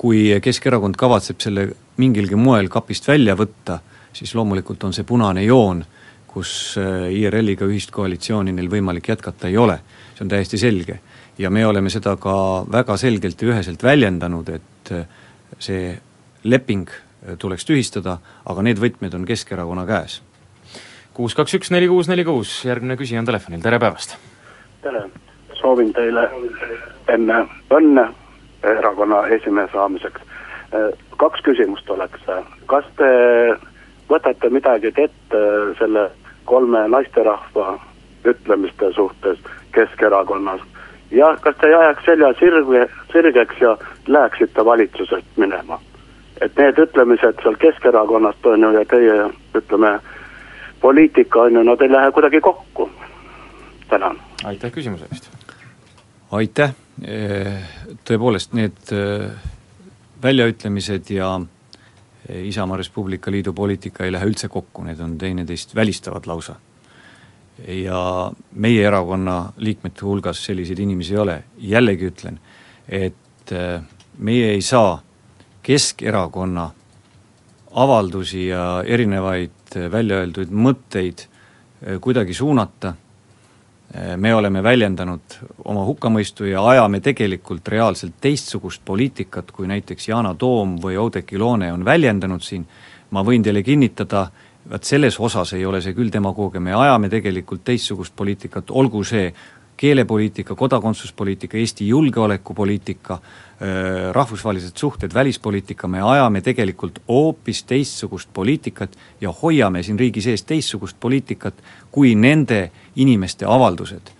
kui 0.00 0.28
Keskerakond 0.42 0.96
kavatseb 1.00 1.42
selle 1.42 1.68
mingilgi 2.00 2.38
moel 2.38 2.70
kapist 2.72 3.08
välja 3.08 3.36
võtta, 3.38 3.80
siis 4.14 4.34
loomulikult 4.34 4.86
on 4.86 4.94
see 4.96 5.06
punane 5.08 5.44
joon, 5.44 5.82
kus 6.30 6.76
äh, 6.80 7.10
IRL-iga 7.14 7.66
ühist 7.70 7.92
koalitsiooni 7.94 8.54
neil 8.54 8.70
võimalik 8.70 9.10
jätkata 9.14 9.50
ei 9.50 9.58
ole, 9.58 9.80
see 10.14 10.26
on 10.26 10.32
täiesti 10.32 10.60
selge 10.60 11.00
ja 11.38 11.50
me 11.50 11.66
oleme 11.66 11.90
seda 11.90 12.14
ka 12.20 12.36
väga 12.70 12.96
selgelt 13.00 13.42
ja 13.42 13.50
üheselt 13.50 13.82
väljendanud, 13.82 14.52
et 14.54 14.92
see 15.58 15.88
leping 16.46 16.86
tuleks 17.42 17.66
tühistada, 17.66 18.18
aga 18.46 18.62
need 18.62 18.78
võtmed 18.78 19.16
on 19.18 19.24
Keskerakonna 19.26 19.86
käes. 19.88 20.20
Kuus, 21.14 21.34
kaks, 21.34 21.54
üks, 21.54 21.70
neli, 21.70 21.88
kuus, 21.88 22.08
neli, 22.10 22.24
kuus, 22.26 22.52
järgmine 22.66 22.96
küsija 22.98 23.22
on 23.22 23.28
telefonil, 23.28 23.62
tere 23.62 23.78
päevast! 23.78 24.16
tere, 24.82 25.04
soovin 25.60 25.92
teile 25.94 26.26
enne 27.08 27.44
õnne 27.72 28.08
erakonna 28.64 29.22
esimehe 29.36 29.68
saamiseks. 29.72 30.20
Äh, 30.74 30.90
kaks 31.20 31.44
küsimust 31.46 31.90
oleks, 31.90 32.26
kas 32.66 32.90
te 32.98 33.08
võtate 34.10 34.50
midagi 34.50 34.90
ette 34.90 35.42
selle 35.78 36.08
kolme 36.50 36.82
naisterahva 36.88 37.78
ütlemiste 38.28 38.90
suhtes 38.96 39.38
Keskerakonnas 39.72 40.60
ja 41.10 41.36
kas 41.40 41.56
te 41.60 41.70
ei 41.70 41.74
ajaks 41.78 42.04
selja 42.04 42.32
sirge, 42.38 42.86
sirgeks 43.12 43.60
ja 43.60 43.76
läheksite 44.06 44.64
valitsusest 44.64 45.36
minema? 45.36 45.80
et 46.42 46.56
need 46.58 46.78
ütlemised 46.82 47.38
seal 47.42 47.56
Keskerakonnast 47.62 48.46
on 48.50 48.66
ju 48.66 48.70
ja 48.74 48.84
teie 48.90 49.14
ütleme, 49.54 49.92
poliitika 50.84 51.46
on 51.48 51.54
ju, 51.56 51.62
nad 51.64 51.80
ei 51.80 51.92
lähe 51.92 52.12
kuidagi 52.12 52.40
kokku. 52.40 52.90
tänan. 53.88 54.20
aitäh 54.44 54.72
küsimuse 54.72 55.08
eest. 55.08 55.30
aitäh, 56.30 56.74
tõepoolest 58.10 58.52
need 58.58 58.92
äh, 58.92 59.30
väljaütlemised 60.22 61.08
ja 61.14 61.30
äh, 61.40 62.44
Isamaa 62.50 62.76
Res 62.76 62.90
Publica 62.92 63.32
Liidu 63.32 63.52
poliitika 63.56 64.04
ei 64.04 64.12
lähe 64.12 64.28
üldse 64.28 64.48
kokku, 64.52 64.84
need 64.84 65.00
on 65.00 65.16
teineteist 65.18 65.74
välistavad 65.74 66.28
lausa 66.28 66.58
ja 67.64 68.04
meie 68.52 68.84
erakonna 68.84 69.38
liikmete 69.56 70.04
hulgas 70.04 70.44
selliseid 70.44 70.84
inimesi 70.84 71.14
ei 71.14 71.20
ole, 71.22 71.40
jällegi 71.72 72.12
ütlen, 72.12 72.40
et 72.88 73.52
meie 74.18 74.52
ei 74.52 74.62
saa 74.62 74.98
Keskerakonna 75.64 76.70
avaldusi 77.72 78.48
ja 78.48 78.82
erinevaid 78.86 79.63
äh, 79.76 79.90
välja 79.92 80.20
öeldud 80.22 80.52
mõtteid 80.52 81.24
äh, 81.26 81.98
kuidagi 82.00 82.34
suunata, 82.34 82.94
me 84.16 84.32
oleme 84.34 84.58
väljendanud 84.64 85.34
oma 85.70 85.84
hukkamõistu 85.86 86.48
ja 86.48 86.64
ajame 86.66 86.98
tegelikult 87.04 87.68
reaalselt 87.70 88.16
teistsugust 88.20 88.80
poliitikat, 88.84 89.52
kui 89.54 89.68
näiteks 89.70 90.08
Yana 90.08 90.32
Toom 90.34 90.72
või 90.82 90.96
Oudekki 90.98 91.38
Loone 91.38 91.68
on 91.70 91.84
väljendanud 91.86 92.42
siin, 92.42 92.64
ma 93.14 93.22
võin 93.22 93.44
teile 93.44 93.62
kinnitada, 93.62 94.24
vaat 94.70 94.88
selles 94.88 95.20
osas 95.20 95.52
ei 95.54 95.62
ole 95.68 95.78
see 95.84 95.94
küll 95.94 96.10
demagoogia, 96.10 96.60
me 96.64 96.74
ajame 96.74 97.12
tegelikult 97.12 97.62
teistsugust 97.68 98.16
poliitikat, 98.16 98.72
olgu 98.74 99.04
see 99.06 99.28
keelepoliitika, 99.76 100.54
kodakondsuspoliitika, 100.54 101.58
Eesti 101.58 101.88
julgeolekupoliitika, 101.88 103.18
rahvusvahelised 104.12 104.76
suhted, 104.76 105.14
välispoliitika, 105.14 105.88
me 105.88 106.02
ajame 106.02 106.40
tegelikult 106.40 106.98
hoopis 107.08 107.62
teistsugust 107.64 108.28
poliitikat 108.32 108.98
ja 109.20 109.32
hoiame 109.42 109.82
siin 109.82 109.98
riigi 109.98 110.20
sees 110.20 110.42
teistsugust 110.44 110.96
poliitikat 111.00 111.54
kui 111.90 112.14
nende 112.14 112.70
inimeste 112.96 113.46
avaldused. 113.48 114.10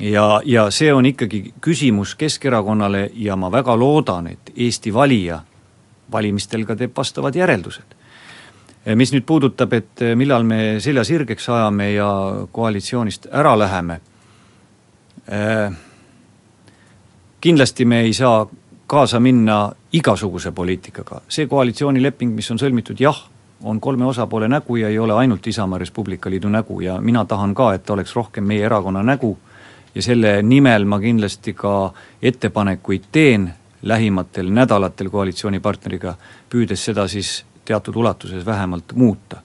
ja, 0.00 0.40
ja 0.44 0.70
see 0.70 0.92
on 0.94 1.06
ikkagi 1.06 1.54
küsimus 1.60 2.14
Keskerakonnale 2.14 3.10
ja 3.14 3.36
ma 3.36 3.52
väga 3.52 3.78
loodan, 3.78 4.26
et 4.26 4.52
Eesti 4.56 4.94
valija 4.94 5.40
valimistel 6.12 6.64
ka 6.64 6.76
teeb 6.76 6.92
vastavad 6.96 7.34
järeldused. 7.34 7.94
mis 8.94 9.12
nüüd 9.12 9.24
puudutab, 9.26 9.72
et 9.72 10.00
millal 10.14 10.44
me 10.44 10.80
selja 10.80 11.04
sirgeks 11.04 11.48
ajame 11.48 11.92
ja 11.92 12.10
koalitsioonist 12.52 13.26
ära 13.32 13.58
läheme 13.58 14.00
Äh, 14.00 14.15
kindlasti 17.40 17.84
me 17.84 18.00
ei 18.00 18.12
saa 18.14 18.46
kaasa 18.86 19.20
minna 19.20 19.72
igasuguse 19.92 20.52
poliitikaga, 20.52 21.20
see 21.28 21.46
koalitsioonileping, 21.50 22.34
mis 22.34 22.50
on 22.50 22.60
sõlmitud, 22.62 23.00
jah, 23.02 23.18
on 23.66 23.80
kolme 23.80 24.06
osapoole 24.06 24.48
nägu 24.48 24.76
ja 24.76 24.88
ei 24.88 24.98
ole 24.98 25.14
ainult 25.14 25.46
Isamaa 25.46 25.78
Res 25.78 25.90
Publica 25.90 26.30
Liidu 26.30 26.48
nägu 26.48 26.80
ja 26.80 27.00
mina 27.00 27.24
tahan 27.24 27.54
ka, 27.54 27.72
et 27.74 27.84
ta 27.84 27.92
oleks 27.92 28.14
rohkem 28.16 28.44
meie 28.44 28.64
erakonna 28.64 29.02
nägu 29.02 29.36
ja 29.94 30.02
selle 30.02 30.42
nimel 30.42 30.84
ma 30.84 31.00
kindlasti 31.00 31.54
ka 31.56 31.92
ettepanekuid 32.22 33.08
teen 33.12 33.48
lähimatel 33.82 34.50
nädalatel 34.52 35.10
koalitsioonipartneriga, 35.10 36.14
püüdes 36.50 36.84
seda 36.84 37.08
siis 37.08 37.44
teatud 37.64 37.96
ulatuses 37.96 38.46
vähemalt 38.46 38.92
muuta. 38.94 39.40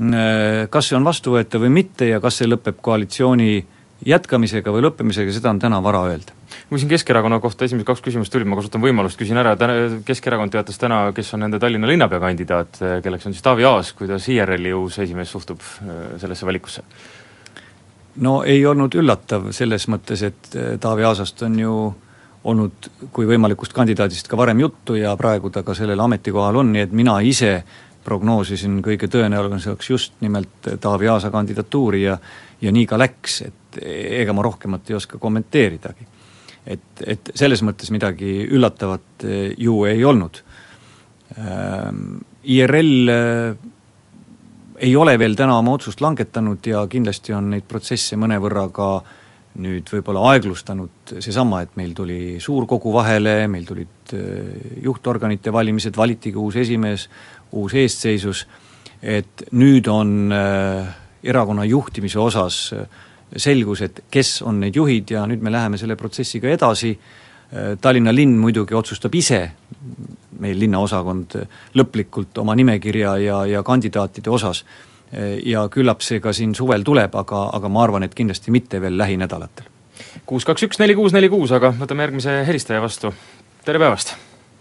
Äh, 0.00 0.68
kas 0.70 0.88
see 0.88 0.96
on 0.96 1.04
vastuvõetav 1.04 1.64
või 1.64 1.72
mitte 1.80 2.08
ja 2.08 2.20
kas 2.20 2.38
see 2.40 2.48
lõpeb 2.48 2.78
koalitsiooni 2.82 3.64
jätkamisega 4.04 4.72
või 4.72 4.84
lõppemisega, 4.84 5.32
seda 5.32 5.50
on 5.50 5.60
täna 5.60 5.78
vara 5.82 6.02
öelda. 6.10 6.34
kui 6.68 6.78
siin 6.78 6.88
Keskerakonna 6.88 7.40
kohta 7.40 7.64
esimesed 7.64 7.86
kaks 7.86 8.02
küsimust 8.04 8.32
tulid, 8.32 8.48
ma 8.48 8.58
kasutan 8.58 8.82
võimalust, 8.82 9.18
küsin 9.18 9.38
ära, 9.40 9.56
täna 9.56 10.00
Keskerakond 10.04 10.52
teatas 10.52 10.78
täna, 10.78 11.12
kes 11.16 11.34
on 11.34 11.40
nende 11.46 11.58
Tallinna 11.62 11.88
linnapea 11.88 12.20
kandidaat, 12.20 12.80
kelleks 13.02 13.26
on 13.26 13.34
siis 13.34 13.42
Taavi 13.42 13.64
Aas, 13.64 13.92
kuidas 13.96 14.28
IRL-i 14.28 14.74
uus 14.74 14.98
esimees 14.98 15.32
suhtub 15.32 15.60
äh, 15.60 16.18
sellesse 16.20 16.46
valikusse? 16.46 16.82
no 18.16 18.42
ei 18.48 18.64
olnud 18.66 18.94
üllatav 18.96 19.50
selles 19.52 19.88
mõttes, 19.92 20.22
et 20.26 20.56
äh, 20.56 20.76
Taavi 20.80 21.04
Aasast 21.04 21.42
on 21.48 21.58
ju 21.60 21.76
olnud 22.46 22.90
kui 23.12 23.26
võimalikust 23.26 23.74
kandidaadist 23.74 24.28
ka 24.28 24.36
varem 24.36 24.60
juttu 24.60 24.94
ja 24.94 25.16
praegu 25.16 25.50
ta 25.50 25.64
ka 25.66 25.74
sellel 25.74 26.00
ametikohal 26.00 26.62
on, 26.62 26.72
nii 26.72 26.86
et 26.86 26.92
mina 26.92 27.18
ise 27.20 27.62
prognoosisin 28.06 28.78
kõige 28.86 29.08
tõenäolisemaks 29.10 29.88
just 29.90 30.20
nimelt 30.22 30.68
Taavi 30.80 31.08
Aasa 31.10 31.30
kandidatuuri 31.34 32.02
ja 32.02 32.18
ja 32.60 32.72
nii 32.72 32.86
ka 32.88 32.98
läks, 33.00 33.40
et 33.46 33.54
ega 33.82 34.34
ma 34.36 34.44
rohkemat 34.46 34.90
ei 34.90 34.98
oska 34.98 35.18
kommenteeridagi. 35.22 36.06
et, 36.66 37.02
et 37.06 37.30
selles 37.38 37.62
mõttes 37.62 37.92
midagi 37.94 38.40
üllatavat 38.50 39.24
eh, 39.24 39.52
ju 39.58 39.84
ei 39.86 40.02
olnud. 40.04 40.40
Ähm, 41.38 42.16
IRL 42.42 43.12
eh, 43.12 43.68
ei 44.82 44.96
ole 44.96 45.14
veel 45.18 45.36
täna 45.38 45.60
oma 45.60 45.76
otsust 45.78 46.02
langetanud 46.02 46.66
ja 46.66 46.82
kindlasti 46.90 47.32
on 47.36 47.52
neid 47.54 47.68
protsesse 47.70 48.18
mõnevõrra 48.18 48.66
ka 48.74 48.90
nüüd 49.62 49.88
võib-olla 49.88 50.34
aeglustanud 50.34 51.14
seesama, 51.22 51.62
et 51.64 51.78
meil 51.78 51.94
tuli 51.96 52.36
suurkogu 52.42 52.92
vahele, 52.92 53.46
meil 53.48 53.64
tulid 53.64 54.16
eh, 54.18 54.82
juhtorganite 54.82 55.54
valimised, 55.54 55.96
valitigi 55.96 56.36
uus 56.36 56.58
esimees, 56.66 57.06
uus 57.56 57.78
eestseisus, 57.78 58.42
et 59.06 59.46
nüüd 59.54 59.86
on 59.92 60.32
erakonna 61.26 61.64
juhtimise 61.64 62.18
osas 62.20 62.58
äh, 62.74 62.86
selgus, 63.36 63.82
et 63.82 64.02
kes 64.10 64.40
on 64.46 64.60
need 64.62 64.76
juhid 64.76 65.10
ja 65.10 65.24
nüüd 65.26 65.42
me 65.42 65.52
läheme 65.52 65.78
selle 65.80 65.96
protsessiga 65.96 66.50
edasi, 66.52 66.96
Tallinna 67.80 68.10
linn 68.10 68.34
muidugi 68.42 68.74
otsustab 68.74 69.14
ise, 69.14 69.38
meil 70.42 70.58
linnaosakond, 70.58 71.36
lõplikult 71.78 72.40
oma 72.42 72.56
nimekirja 72.58 73.12
ja, 73.22 73.36
ja 73.46 73.62
kandidaatide 73.62 74.32
osas, 74.34 74.64
ja 75.46 75.62
küllap 75.72 76.02
see 76.02 76.18
ka 76.20 76.32
siin 76.34 76.56
suvel 76.58 76.82
tuleb, 76.84 77.14
aga, 77.14 77.44
aga 77.54 77.70
ma 77.70 77.84
arvan, 77.84 78.02
et 78.02 78.16
kindlasti 78.18 78.50
mitte 78.50 78.80
veel 78.82 78.98
lähinädalatel. 78.98 79.70
kuus, 80.26 80.44
kaks, 80.44 80.66
üks, 80.66 80.80
neli, 80.82 80.94
kuus, 80.98 81.14
neli, 81.14 81.30
kuus, 81.30 81.52
aga 81.54 81.70
võtame 81.78 82.02
järgmise 82.02 82.40
helistaja 82.46 82.82
vastu, 82.82 83.14
tere 83.64 83.78
päevast! 83.78 84.16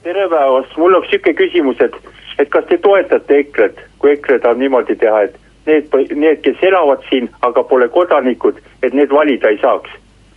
tere 0.05 0.29
päevast, 0.29 0.77
mul 0.77 0.93
oleks 0.93 1.09
niisugune 1.09 1.37
küsimus, 1.41 1.81
et 1.81 1.97
et 2.37 2.49
kas 2.51 2.65
te 2.69 2.77
toetate 2.77 3.39
EKRE-t, 3.39 3.81
kui 3.99 4.11
EKRE 4.13 4.39
tahab 4.43 4.59
niimoodi 4.59 4.95
teha, 4.99 5.21
et 5.27 5.39
need, 5.65 5.89
need, 6.15 6.41
kes 6.45 6.61
elavad 6.61 7.03
siin, 7.09 7.29
aga 7.41 7.63
pole 7.63 7.87
kodanikud, 7.89 8.59
et 8.83 8.93
need 8.93 9.11
valida 9.11 9.49
ei 9.49 9.59
saaks. 9.61 9.89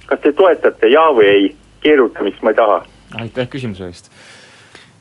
kas 0.06 0.20
te 0.20 0.32
toetate 0.32 0.88
jaa 0.88 1.10
või 1.12 1.26
ei? 1.28 1.48
keerutamist 1.80 2.42
ma 2.42 2.50
ei 2.50 2.56
taha. 2.56 2.78
aitäh 3.22 3.48
küsimuse 3.48 3.86
eest. 3.86 4.10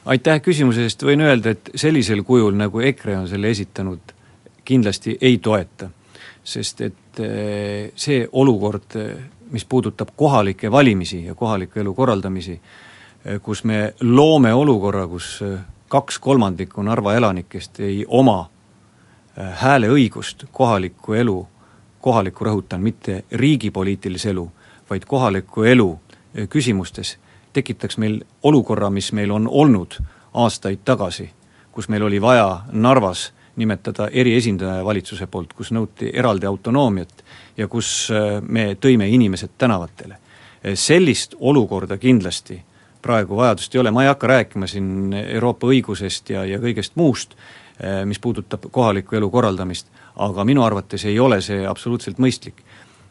aitäh 0.06 0.42
küsimuse 0.42 0.84
eest, 0.88 1.04
võin 1.04 1.22
öelda, 1.22 1.56
et 1.56 1.72
sellisel 1.76 2.24
kujul, 2.24 2.56
nagu 2.56 2.82
EKRE 2.82 3.18
on 3.18 3.28
selle 3.28 3.50
esitanud, 3.50 4.14
kindlasti 4.66 5.18
ei 5.22 5.38
toeta. 5.38 5.90
sest 6.44 6.82
et 6.82 7.20
eh, 7.20 7.92
see 7.96 8.28
olukord, 8.32 8.96
eh, 8.96 9.16
mis 9.52 9.66
puudutab 9.66 10.14
kohalikke 10.16 10.72
valimisi 10.72 11.26
ja 11.26 11.36
kohaliku 11.36 11.80
elu 11.80 11.94
korraldamisi, 11.94 12.60
eh, 13.26 13.40
kus 13.42 13.64
me 13.64 13.94
loome 14.02 14.54
olukorra, 14.54 15.08
kus 15.08 15.44
kaks 15.88 16.20
kolmandikku 16.20 16.84
Narva 16.84 17.16
elanikest 17.16 17.80
ei 17.80 18.06
oma 18.08 18.50
hääleõigust 19.38 20.46
kohalikku 20.52 21.14
elu, 21.14 21.48
kohalikku 22.02 22.46
rõhutan, 22.46 22.82
mitte 22.82 23.24
riigi 23.32 23.72
poliitilise 23.72 24.30
elu, 24.30 24.52
vaid 24.90 25.06
kohaliku 25.06 25.64
elu 25.64 25.90
äh, 25.94 26.48
küsimustes, 26.50 27.18
tekitaks 27.54 27.98
meil 27.98 28.22
olukorra, 28.44 28.90
mis 28.90 29.12
meil 29.14 29.32
on 29.32 29.48
olnud 29.48 30.00
aastaid 30.34 30.84
tagasi, 30.86 31.30
kus 31.72 31.90
meil 31.90 32.04
oli 32.04 32.22
vaja 32.22 32.62
Narvas 32.72 33.32
nimetada 33.56 34.08
eriesindaja 34.14 34.86
valitsuse 34.86 35.28
poolt, 35.28 35.54
kus 35.54 35.72
nõuti 35.74 36.12
eraldi 36.14 36.46
autonoomiat 36.46 37.24
ja 37.58 37.68
kus 37.68 38.10
äh, 38.12 38.42
me 38.42 38.74
tõime 38.82 39.10
inimesed 39.10 39.58
tänavatele. 39.58 40.18
sellist 40.74 41.36
olukorda 41.40 41.98
kindlasti 41.98 42.64
praegu 43.02 43.38
vajadust 43.38 43.76
ei 43.76 43.80
ole, 43.80 43.92
ma 43.92 44.04
ei 44.04 44.08
hakka 44.08 44.28
rääkima 44.28 44.68
siin 44.68 45.14
Euroopa 45.14 45.68
õigusest 45.68 46.30
ja, 46.34 46.46
ja 46.46 46.58
kõigest 46.60 46.96
muust, 46.96 47.38
mis 48.06 48.20
puudutab 48.20 48.64
kohaliku 48.72 49.16
elu 49.20 49.30
korraldamist, 49.30 49.88
aga 50.24 50.46
minu 50.48 50.64
arvates 50.66 51.06
ei 51.06 51.20
ole 51.20 51.42
see 51.46 51.66
absoluutselt 51.68 52.20
mõistlik. 52.22 52.64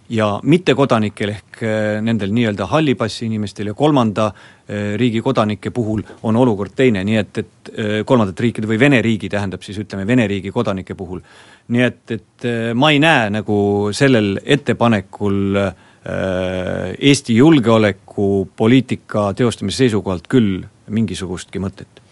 ja 0.08 0.38
mittekodanikel 0.42 1.32
ehk 1.32 1.62
eh, 1.66 1.96
nendel 1.98 2.30
nii-öelda 2.30 2.68
halli 2.70 2.94
passi 2.94 3.24
inimestel 3.26 3.72
ja 3.72 3.74
kolmanda 3.74 4.28
eh, 4.30 4.94
riigi 4.94 5.18
kodanike 5.18 5.72
puhul 5.74 6.04
on 6.22 6.36
olukord 6.36 6.76
teine, 6.78 7.02
nii 7.04 7.16
et, 7.16 7.38
et 7.38 7.72
kolmandate 8.06 8.42
riikide 8.42 8.70
või 8.70 8.78
Vene 8.78 9.00
riigi, 9.02 9.28
tähendab 9.28 9.66
siis 9.66 9.80
ütleme, 9.82 10.06
Vene 10.06 10.28
riigi 10.30 10.52
kodanike 10.54 10.94
puhul. 10.94 11.20
nii 11.68 11.82
et, 11.82 12.10
et 12.10 12.48
ma 12.74 12.90
ei 12.94 13.02
näe 13.02 13.30
nagu 13.34 13.58
sellel 13.92 14.38
ettepanekul 14.44 15.58
Eesti 16.06 17.34
julgeolekupoliitika 17.34 19.32
teostamise 19.34 19.82
seisukohalt 19.82 20.28
küll 20.30 20.62
mingisugustki 20.86 21.58
mõtet 21.58 22.05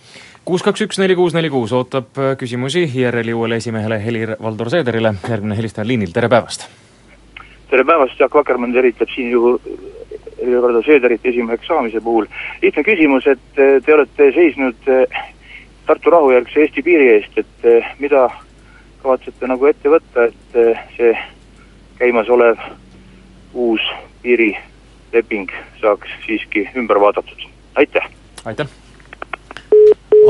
kuus, 0.45 0.63
kaks, 0.63 0.85
üks, 0.85 0.99
neli, 1.01 1.17
kuus, 1.17 1.35
neli, 1.35 1.49
kuus 1.51 1.73
ootab 1.73 2.19
äh, 2.21 2.35
küsimusi 2.41 2.85
IRL-i 2.85 3.35
uuele 3.35 3.57
esimehele 3.61 3.99
Helir-Valdor 4.05 4.71
Seederile, 4.73 5.15
järgmine 5.29 5.57
helistaja 5.57 5.87
liinil, 5.89 6.13
tere 6.13 6.29
päevast! 6.29 6.67
tere 7.71 7.85
päevast, 7.85 8.21
Jaak 8.21 8.35
Lakermann 8.35 8.75
tervitab 8.77 9.09
siin 9.15 9.31
ju 9.33 9.55
Helir-Valdor 10.41 10.85
Seederit 10.85 11.25
esimeheks 11.25 11.67
saamise 11.67 12.01
puhul. 12.01 12.29
lihtne 12.63 12.85
küsimus, 12.85 13.27
et 13.27 13.61
äh, 13.61 13.79
te 13.85 13.95
olete 13.95 14.31
seisnud 14.37 14.93
äh, 14.93 15.25
Tartu 15.87 16.11
rahujärgse 16.11 16.61
Eesti 16.61 16.83
piiri 16.83 17.09
eest, 17.13 17.35
et 17.37 17.91
mida 18.01 18.23
kavatsete 19.03 19.49
nagu 19.51 19.67
ette 19.69 19.91
võtta, 19.93 20.31
et 20.31 20.87
see 20.97 21.11
käimasolev 21.99 22.63
uus 23.53 23.85
piirileping 24.23 25.53
saaks 25.83 26.15
siiski 26.25 26.65
ümber 26.81 27.03
vaadatud, 27.05 27.45
aitäh! 27.77 28.09
aitäh! 28.49 28.73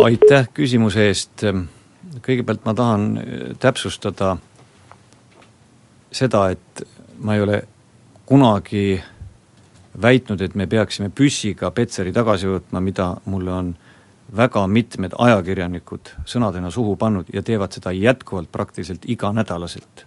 Aitäh 0.02 0.48
küsimuse 0.54 1.06
eest, 1.08 1.44
kõigepealt 2.24 2.64
ma 2.66 2.74
tahan 2.74 3.06
äh, 3.18 3.42
täpsustada 3.60 4.36
seda, 6.14 6.48
et 6.54 6.84
ma 7.22 7.36
ei 7.36 7.42
ole 7.44 7.62
kunagi 8.26 9.00
väitnud, 10.02 10.40
et 10.40 10.54
me 10.54 10.66
peaksime 10.66 11.10
püssiga 11.14 11.70
Petseri 11.70 12.12
tagasi 12.12 12.50
võtma, 12.50 12.82
mida 12.82 13.10
mulle 13.30 13.52
on 13.52 13.74
väga 14.36 14.64
mitmed 14.66 15.14
ajakirjanikud 15.18 16.14
sõnadena 16.26 16.70
suhu 16.74 16.96
pannud 16.96 17.28
ja 17.32 17.42
teevad 17.42 17.76
seda 17.76 17.92
jätkuvalt 17.92 18.50
praktiliselt 18.52 19.04
iganädalaselt. 19.06 20.06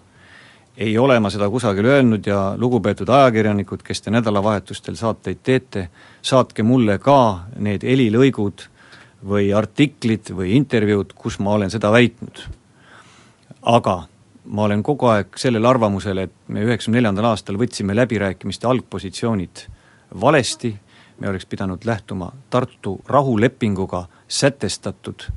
ei 0.78 0.98
ole 0.98 1.20
ma 1.20 1.30
seda 1.30 1.50
kusagil 1.50 1.86
öelnud 1.86 2.28
ja 2.28 2.54
lugupeetud 2.58 3.10
ajakirjanikud, 3.10 3.82
kes 3.84 4.02
te 4.02 4.12
nädalavahetustel 4.12 4.96
saateid 4.96 5.40
teete, 5.44 5.90
saatke 6.22 6.64
mulle 6.64 7.00
ka 7.00 7.48
need 7.58 7.84
helilõigud 7.84 8.68
või 9.26 9.50
artiklid 9.56 10.30
või 10.36 10.54
intervjuud, 10.58 11.14
kus 11.16 11.40
ma 11.40 11.56
olen 11.58 11.72
seda 11.74 11.92
väitnud. 11.92 12.44
aga 13.62 14.04
ma 14.46 14.64
olen 14.64 14.84
kogu 14.84 15.06
aeg 15.12 15.36
sellel 15.36 15.66
arvamusel, 15.66 16.18
et 16.18 16.34
me 16.48 16.64
üheksakümne 16.64 17.02
neljandal 17.02 17.32
aastal 17.34 17.58
võtsime 17.60 17.96
läbirääkimiste 17.96 18.68
algpositsioonid 18.68 19.66
valesti, 20.22 20.76
me 21.20 21.30
oleks 21.30 21.46
pidanud 21.46 21.86
lähtuma 21.86 22.32
Tartu 22.50 23.02
rahulepinguga 23.08 24.06
sätestatud 24.28 25.28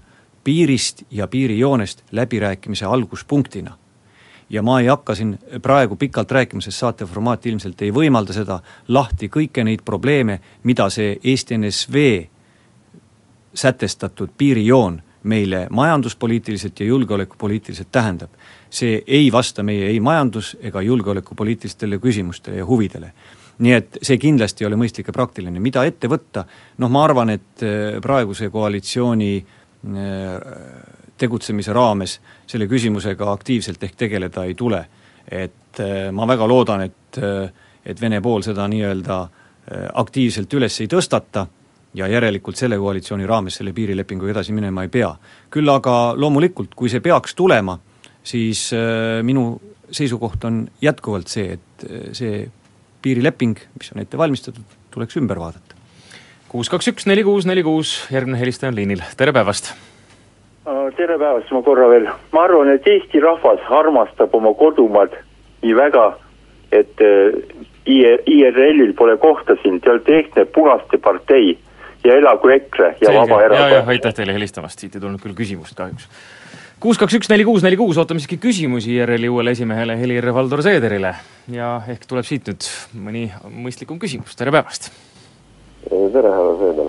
piirist 0.44 1.02
ja 1.10 1.26
piirijoonest 1.26 2.04
läbirääkimise 2.12 2.84
alguspunktina. 2.84 3.76
ja 4.50 4.62
ma 4.62 4.80
ei 4.80 4.86
hakka 4.86 5.14
siin 5.14 5.38
praegu 5.62 5.96
pikalt 5.96 6.30
rääkima, 6.30 6.60
sest 6.60 6.78
saate 6.78 7.06
formaat 7.06 7.46
ilmselt 7.46 7.82
ei 7.82 7.92
võimalda 7.94 8.34
seda, 8.34 8.60
lahti 8.88 9.28
kõiki 9.28 9.62
neid 9.64 9.84
probleeme, 9.84 10.40
mida 10.62 10.88
see 10.90 11.20
Eesti 11.24 11.58
NSV 11.58 11.94
sätestatud 13.54 14.30
piirijoon 14.38 15.02
meile 15.22 15.66
majanduspoliitiliselt 15.70 16.80
ja 16.80 16.86
julgeolekupoliitiliselt 16.86 17.88
tähendab. 17.92 18.30
see 18.70 19.02
ei 19.06 19.32
vasta 19.32 19.62
meie 19.62 19.86
ei 19.86 20.00
majandus- 20.00 20.56
ega 20.60 20.82
julgeolekupoliitilistele 20.82 21.98
küsimustele 21.98 22.56
ja 22.56 22.66
huvidele 22.66 23.12
nii 23.60 23.72
et 23.76 23.98
see 24.02 24.18
kindlasti 24.20 24.64
ei 24.64 24.70
ole 24.70 24.78
mõistlik 24.80 25.10
ja 25.10 25.14
praktiline, 25.14 25.60
mida 25.60 25.84
ette 25.88 26.08
võtta, 26.08 26.44
noh 26.80 26.92
ma 26.92 27.04
arvan, 27.04 27.34
et 27.36 27.64
äh, 27.64 27.98
praeguse 28.02 28.48
koalitsiooni 28.52 29.34
äh, 29.36 30.30
tegutsemise 31.20 31.74
raames 31.76 32.16
selle 32.48 32.68
küsimusega 32.70 33.28
aktiivselt 33.32 33.82
ehk 33.84 33.98
tegeleda 34.06 34.46
ei 34.48 34.54
tule. 34.54 34.86
et 35.30 35.80
äh, 35.80 36.10
ma 36.12 36.26
väga 36.26 36.48
loodan, 36.48 36.82
et, 36.82 37.18
et 37.86 38.00
Vene 38.00 38.20
pool 38.20 38.42
seda 38.42 38.66
nii-öelda 38.68 39.20
aktiivselt 39.94 40.52
üles 40.56 40.80
ei 40.80 40.88
tõstata 40.90 41.44
ja 41.94 42.06
järelikult 42.08 42.56
selle 42.56 42.78
koalitsiooni 42.78 43.26
raames 43.26 43.56
selle 43.58 43.72
piirilepinguga 43.74 44.36
edasi 44.36 44.52
minema 44.54 44.84
ei 44.86 44.88
pea. 44.88 45.10
küll 45.50 45.68
aga 45.68 46.14
loomulikult, 46.16 46.74
kui 46.76 46.88
see 46.88 47.00
peaks 47.00 47.34
tulema, 47.34 47.78
siis 48.22 48.70
minu 49.26 49.60
seisukoht 49.90 50.44
on 50.44 50.64
jätkuvalt 50.82 51.28
see, 51.28 51.58
et 51.58 51.86
see 52.14 52.44
piirileping, 53.02 53.58
mis 53.78 53.92
on 53.94 54.02
ette 54.02 54.18
valmistatud, 54.18 54.78
tuleks 54.90 55.16
ümber 55.16 55.40
vaadata. 55.40 55.78
kuus, 56.48 56.70
kaks, 56.70 56.88
üks, 56.92 57.06
neli, 57.06 57.24
kuus, 57.24 57.46
neli, 57.46 57.62
kuus, 57.62 57.94
järgmine 58.12 58.38
helistaja 58.38 58.70
on 58.70 58.78
liinil, 58.78 59.02
tere 59.16 59.32
päevast! 59.32 59.74
tere 60.96 61.16
päevast, 61.18 61.50
ma 61.54 61.62
korra 61.62 61.86
veel, 61.88 62.06
ma 62.34 62.42
arvan, 62.44 62.68
et 62.74 62.86
Eesti 62.86 63.20
rahvas 63.22 63.62
armastab 63.72 64.34
oma 64.34 64.52
kodumaad 64.58 65.14
nii 65.62 65.74
väga, 65.76 66.04
et 66.74 67.02
IRL-il 67.86 68.92
pole 68.98 69.16
kohta 69.22 69.56
siin, 69.62 69.80
te 69.80 69.90
olete 69.90 70.18
ehtne 70.18 70.44
punaste 70.54 70.98
partei 70.98 71.56
ja 72.04 72.16
elagu 72.16 72.48
EKRE 72.48 72.94
ja 73.00 73.14
Vabaerakond. 73.14 73.88
aitäh 73.88 74.14
teile 74.14 74.34
helistamast, 74.34 74.78
siit 74.78 74.94
ei 74.94 75.02
tulnud 75.02 75.20
küll 75.22 75.36
küsimust 75.36 75.76
kahjuks. 75.78 76.08
Kuus, 76.80 76.96
kaks, 76.96 77.18
üks, 77.18 77.28
neli, 77.28 77.44
kuus, 77.44 77.60
neli, 77.60 77.76
kuus, 77.76 77.98
ootame 78.00 78.22
siiski 78.22 78.38
küsimusi 78.40 78.94
IRL-i 78.94 79.28
uuele 79.28 79.52
esimehele 79.52 79.98
Helir-Valdor 80.00 80.62
Seederile. 80.64 81.12
Ja 81.52 81.74
ehk 81.92 82.06
tuleb 82.08 82.24
siit 82.24 82.48
nüüd 82.48 82.68
mõni 82.96 83.26
mõistlikum 83.44 84.00
küsimus, 84.00 84.32
tere 84.38 84.54
päevast! 84.54 84.88
tere, 85.84 86.32
härra 86.32 86.56
Seeder! 86.62 86.88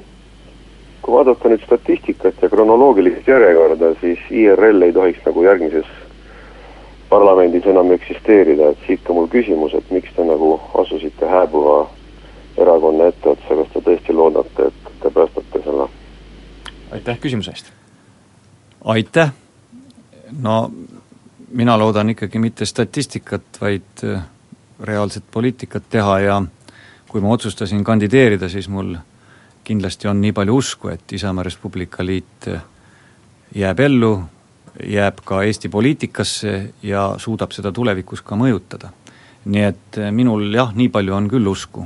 kui 1.01 1.15
vaadata 1.17 1.49
nüüd 1.49 1.63
statistikat 1.65 2.39
ja 2.41 2.49
kronoloogilist 2.49 3.27
järjekorda, 3.27 3.95
siis 3.99 4.21
IRL 4.29 4.85
ei 4.85 4.93
tohiks 4.93 5.25
nagu 5.25 5.43
järgmises 5.43 5.89
parlamendis 7.09 7.65
enam 7.67 7.91
eksisteerida, 7.91 8.69
et 8.71 8.85
siit 8.85 9.01
ka 9.03 9.15
mul 9.17 9.27
küsimus, 9.31 9.73
et 9.75 9.89
miks 9.91 10.13
te 10.15 10.23
nagu 10.23 10.53
asusite 10.83 11.27
hääbuva 11.27 11.81
erakonna 12.61 13.09
etteotsa, 13.11 13.57
kas 13.59 13.73
te 13.73 13.83
tõesti 13.89 14.15
loodate, 14.15 14.71
et 14.71 14.89
te 15.03 15.11
päästate 15.13 15.63
selle? 15.65 15.89
aitäh 16.91 17.19
küsimuse 17.19 17.51
eest! 17.51 17.71
aitäh! 18.83 19.31
no 20.39 20.71
mina 21.51 21.77
loodan 21.77 22.09
ikkagi 22.09 22.39
mitte 22.39 22.65
statistikat, 22.65 23.61
vaid 23.61 24.03
äh, 24.03 24.23
reaalset 24.79 25.23
poliitikat 25.31 25.83
teha 25.89 26.19
ja 26.19 26.41
kui 27.09 27.21
ma 27.21 27.33
otsustasin 27.35 27.83
kandideerida, 27.83 28.49
siis 28.49 28.69
mul 28.69 28.95
kindlasti 29.63 30.07
on 30.07 30.21
nii 30.21 30.31
palju 30.31 30.55
usku, 30.55 30.89
et 30.89 31.13
Isamaa 31.13 31.43
Res 31.43 31.57
Publica 31.57 32.05
liit 32.05 32.47
äh, 32.47 32.61
jääb 33.55 33.79
ellu, 33.79 34.13
jääb 34.87 35.19
ka 35.25 35.43
Eesti 35.43 35.69
poliitikasse 35.69 36.73
ja 36.83 37.15
suudab 37.17 37.51
seda 37.51 37.71
tulevikus 37.71 38.21
ka 38.21 38.35
mõjutada. 38.35 38.91
nii 39.45 39.63
et 39.65 39.97
äh, 39.97 40.11
minul 40.11 40.53
jah, 40.53 40.73
nii 40.75 40.89
palju 40.89 41.15
on 41.15 41.27
küll 41.29 41.47
usku 41.47 41.85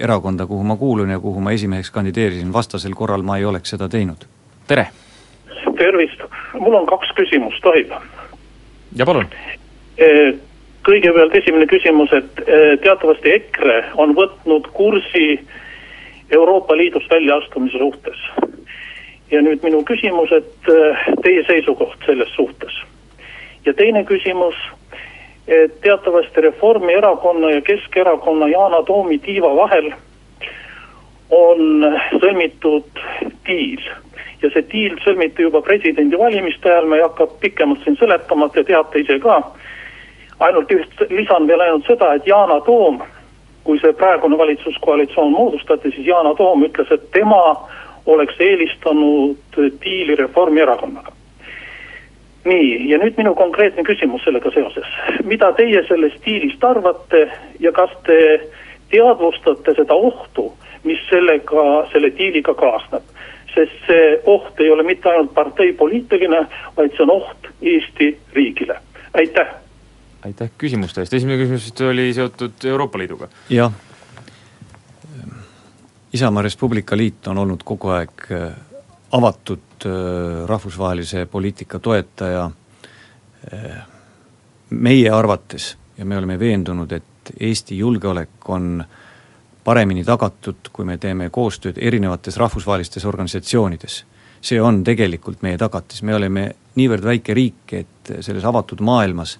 erakonda, 0.00 0.46
kuhu 0.46 0.64
ma 0.64 0.76
kuulun 0.76 1.10
ja 1.10 1.18
kuhu 1.20 1.40
ma 1.40 1.52
esimeheks 1.52 1.90
kandideerisin, 1.90 2.52
vastasel 2.52 2.94
korral 2.94 3.22
ma 3.22 3.38
ei 3.38 3.44
oleks 3.44 3.70
seda 3.70 3.88
teinud. 3.88 4.26
tere! 4.68 4.88
tervist, 5.76 6.20
mul 6.58 6.74
on 6.74 6.86
kaks 6.86 7.12
küsimust, 7.18 7.60
tohib? 7.62 7.92
ja 8.96 9.06
palun. 9.06 9.28
E, 9.98 10.08
kõigepealt 10.86 11.34
esimene 11.38 11.66
küsimus, 11.70 12.12
et 12.12 12.42
e, 12.46 12.60
teatavasti 12.84 13.32
EKRE 13.38 13.78
on 14.00 14.14
võtnud 14.16 14.70
kursi 14.76 15.38
Euroopa 16.32 16.76
Liidust 16.76 17.10
väljaastumise 17.10 17.78
suhtes. 17.78 18.20
ja 19.30 19.40
nüüd 19.42 19.62
minu 19.64 19.82
küsimus, 19.84 20.32
et 20.32 20.68
e, 20.70 20.80
teie 21.22 21.44
seisukoht 21.46 22.06
selles 22.06 22.32
suhtes. 22.36 22.80
ja 23.66 23.74
teine 23.74 24.04
küsimus, 24.04 24.54
teatavasti 25.46 26.40
Reformierakonna 26.40 27.50
ja 27.50 27.60
Keskerakonna 27.60 28.48
Yana 28.48 28.82
Toomi 28.82 29.18
tiiva 29.18 29.50
vahel 29.56 29.92
on 31.30 31.84
sõlmitud 32.20 33.02
diil 33.46 33.82
ja 34.44 34.50
see 34.52 34.64
diil 34.72 34.96
sõlmiti 35.04 35.44
juba 35.44 35.62
presidendivalimiste 35.64 36.68
ajal, 36.68 36.88
ma 36.88 36.98
ei 36.98 37.04
hakka 37.04 37.26
pikemalt 37.40 37.84
siin 37.84 37.96
seletama, 38.00 38.50
te 38.52 38.64
teate 38.64 39.00
ise 39.00 39.18
ka. 39.22 39.40
ainult 40.44 40.72
üht, 40.74 41.04
lisan 41.10 41.46
veel 41.48 41.60
ainult 41.64 41.86
seda, 41.86 42.14
et 42.14 42.26
Yana 42.28 42.60
Toom, 42.66 43.00
kui 43.64 43.78
see 43.80 43.92
praegune 43.96 44.38
valitsuskoalitsioon 44.38 45.32
moodustati, 45.32 45.92
siis 45.94 46.06
Yana 46.06 46.34
Toom 46.34 46.66
ütles, 46.66 46.90
et 46.92 47.10
tema 47.16 47.42
oleks 48.06 48.40
eelistanud 48.40 49.60
diili 49.80 50.16
Reformierakonnaga. 50.20 51.12
Nii, 52.44 52.90
ja 52.90 52.98
nüüd 53.00 53.16
minu 53.18 53.34
konkreetne 53.38 53.84
küsimus 53.86 54.24
sellega 54.24 54.50
seoses. 54.54 54.90
mida 55.24 55.52
teie 55.56 55.82
sellest 55.88 56.20
diilist 56.26 56.64
arvate 56.64 57.26
ja 57.60 57.72
kas 57.72 57.90
te 58.06 58.18
teadvustate 58.92 59.74
seda 59.78 59.94
ohtu, 59.94 60.52
mis 60.84 61.00
sellega, 61.10 61.86
selle 61.92 62.12
diiliga 62.18 62.54
kaasneb? 62.54 63.02
sest 63.54 63.84
see 63.86 64.06
oht 64.26 64.58
ei 64.60 64.70
ole 64.70 64.82
mitte 64.82 65.08
ainult 65.08 65.30
parteipoliitiline, 65.34 66.40
vaid 66.76 66.96
see 66.96 67.04
on 67.06 67.12
oht 67.14 67.50
Eesti 67.62 68.10
riigile. 68.34 68.78
aitäh! 69.14 69.54
aitäh 70.24 70.50
küsimuste 70.58 71.04
eest, 71.04 71.14
esimene 71.14 71.38
küsimus 71.42 71.72
oli 71.88 72.12
seotud 72.12 72.64
Euroopa 72.70 72.98
Liiduga. 72.98 73.28
jah, 73.50 73.72
Isamaa 76.14 76.42
Res 76.42 76.56
Publica 76.56 76.96
liit 76.96 77.26
on 77.26 77.38
olnud 77.38 77.62
kogu 77.66 77.90
aeg 77.90 78.28
avatud 79.14 79.86
äh, 79.86 79.92
rahvusvahelise 80.46 81.26
poliitika 81.30 81.78
toetaja, 81.78 82.50
äh, 83.52 83.82
meie 84.70 85.10
arvates 85.10 85.76
ja 85.98 86.04
me 86.04 86.18
oleme 86.18 86.38
veendunud, 86.38 86.92
et 86.92 87.04
Eesti 87.40 87.78
julgeolek 87.78 88.48
on 88.52 88.80
äh, 88.80 89.02
paremini 89.64 90.04
tagatud, 90.04 90.68
kui 90.72 90.84
me 90.84 90.98
teeme 91.00 91.30
koostööd 91.32 91.78
erinevates 91.80 92.36
rahvusvahelistes 92.40 93.04
organisatsioonides. 93.04 94.04
see 94.44 94.60
on 94.60 94.82
tegelikult 94.84 95.40
meie 95.42 95.56
tagatis, 95.56 96.02
me 96.02 96.14
oleme 96.14 96.50
niivõrd 96.76 97.04
väike 97.04 97.34
riik, 97.34 97.72
et 97.72 98.10
selles 98.20 98.44
avatud 98.44 98.80
maailmas 98.84 99.38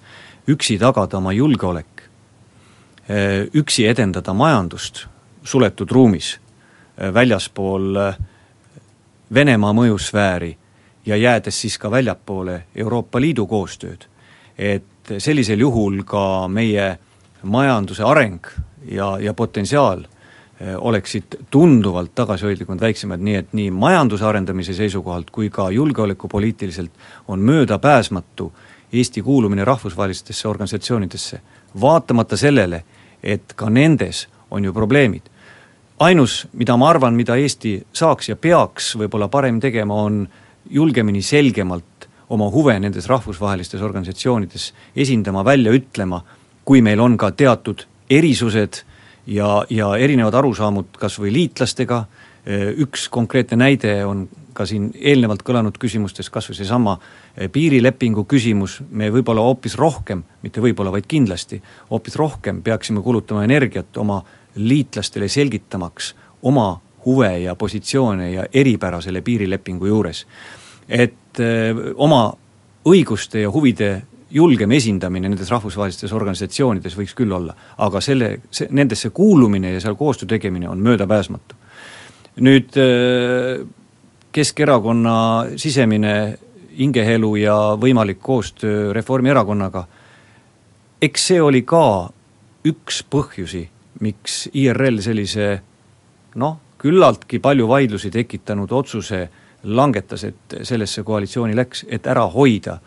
üksi 0.49 0.79
tagada 0.81 1.17
oma 1.17 1.33
julgeolek, 1.33 2.01
üksi 3.53 3.85
edendada 3.85 4.33
majandust 4.33 5.05
suletud 5.43 5.91
ruumis, 5.91 6.39
väljaspool 6.97 7.99
Venemaa 9.33 9.73
mõjusfääri 9.73 10.57
ja 11.05 11.15
jäädes 11.15 11.61
siis 11.61 11.77
ka 11.77 11.91
väljapoole 11.91 12.63
Euroopa 12.75 13.21
Liidu 13.21 13.47
koostööd, 13.47 14.05
et 14.57 15.17
sellisel 15.17 15.59
juhul 15.59 16.03
ka 16.03 16.47
meie 16.47 16.97
majanduse 17.43 18.03
areng 18.03 18.47
ja, 18.91 19.17
ja 19.19 19.33
potentsiaal 19.33 20.05
Eh, 20.59 20.75
oleksid 20.77 21.23
tunduvalt 21.51 22.13
tagasihoidlikumad, 22.15 22.79
väiksemad, 22.79 23.19
nii 23.19 23.35
et 23.35 23.49
nii 23.53 23.71
majanduse 23.75 24.23
arendamise 24.23 24.73
seisukohalt 24.73 25.27
kui 25.29 25.49
ka 25.49 25.65
julgeolekupoliitiliselt 25.71 26.91
on 27.27 27.39
möödapääsmatu 27.39 28.53
Eesti 28.93 29.21
kuulumine 29.21 29.65
rahvusvahelistesse 29.65 30.47
organisatsioonidesse, 30.47 31.41
vaatamata 31.81 32.37
sellele, 32.37 32.83
et 33.23 33.53
ka 33.55 33.69
nendes 33.69 34.27
on 34.51 34.65
ju 34.65 34.73
probleemid. 34.73 35.21
Ainus, 35.99 36.47
mida 36.53 36.77
ma 36.77 36.89
arvan, 36.89 37.15
mida 37.15 37.37
Eesti 37.39 37.77
saaks 37.93 38.29
ja 38.29 38.35
peaks 38.35 38.95
võib-olla 38.99 39.29
parem 39.31 39.59
tegema, 39.63 39.95
on 39.95 40.25
julgemini, 40.69 41.21
selgemalt 41.21 42.09
oma 42.29 42.47
huve 42.49 42.73
nendes 42.79 43.05
rahvusvahelistes 43.07 43.81
organisatsioonides 43.85 44.71
esindama, 44.97 45.43
välja 45.45 45.71
ütlema 45.75 46.23
kui 46.65 46.81
meil 46.81 46.99
on 46.99 47.17
ka 47.17 47.29
teatud 47.37 47.85
erisused 48.09 48.81
ja, 49.29 49.61
ja 49.69 49.91
erinevad 50.01 50.35
arusaamud 50.41 50.97
kas 50.99 51.19
või 51.21 51.33
liitlastega, 51.35 52.03
üks 52.81 53.07
konkreetne 53.13 53.57
näide 53.61 53.93
on 54.05 54.25
ka 54.55 54.65
siin 54.69 54.87
eelnevalt 54.95 55.43
kõlanud 55.45 55.77
küsimustes, 55.81 56.29
kas 56.31 56.47
või 56.49 56.57
seesama 56.57 56.95
piirilepingu 57.51 58.23
küsimus, 58.29 58.79
me 58.89 59.09
võib-olla 59.11 59.43
hoopis 59.43 59.75
rohkem, 59.77 60.23
mitte 60.45 60.63
võib-olla, 60.63 60.93
vaid 60.95 61.09
kindlasti, 61.11 61.59
hoopis 61.89 62.15
rohkem 62.17 62.61
peaksime 62.65 63.03
kulutama 63.03 63.43
energiat 63.45 63.97
oma 64.01 64.21
liitlastele 64.55 65.27
selgitamaks 65.27 66.15
oma 66.41 66.81
huve 67.05 67.39
ja 67.39 67.55
positsioone 67.55 68.31
ja 68.31 68.45
eripära 68.53 69.01
selle 69.01 69.21
piirilepingu 69.21 69.85
juures. 69.85 70.25
et 70.89 71.39
öö, 71.39 71.93
oma 71.95 72.33
õiguste 72.85 73.41
ja 73.41 73.51
huvide 73.51 74.01
julgem 74.29 74.71
esindamine 74.71 75.29
nendes 75.29 75.49
rahvusvahelistes 75.51 76.13
organisatsioonides 76.13 76.97
võiks 76.97 77.13
küll 77.17 77.31
olla, 77.31 77.55
aga 77.77 78.01
selle, 78.01 78.39
see, 78.51 78.67
nendesse 78.71 79.09
kuulumine 79.09 79.71
ja 79.73 79.81
seal 79.81 79.95
koostöö 79.95 80.27
tegemine 80.27 80.69
on 80.69 80.79
möödapääsmatu. 80.79 81.55
nüüd 82.35 82.75
Keskerakonna 84.35 85.45
sisemine 85.55 86.37
hingeelu 86.77 87.35
ja 87.35 87.55
võimalik 87.79 88.19
koostöö 88.19 88.93
Reformierakonnaga, 88.93 89.85
eks 91.01 91.27
see 91.29 91.41
oli 91.41 91.61
ka 91.63 92.09
üks 92.67 92.99
põhjusi, 93.07 93.69
miks 94.03 94.49
IRL 94.53 94.99
sellise 95.03 95.49
noh, 96.41 96.57
küllaltki 96.81 97.39
palju 97.39 97.67
vaidlusi 97.67 98.11
tekitanud 98.11 98.71
otsuse 98.71 99.21
langetas, 99.63 100.23
et 100.23 100.57
sellesse 100.67 101.03
koalitsiooni 101.03 101.55
läks, 101.57 101.85
et 101.89 102.07
ära 102.07 102.25
hoida 102.29 102.77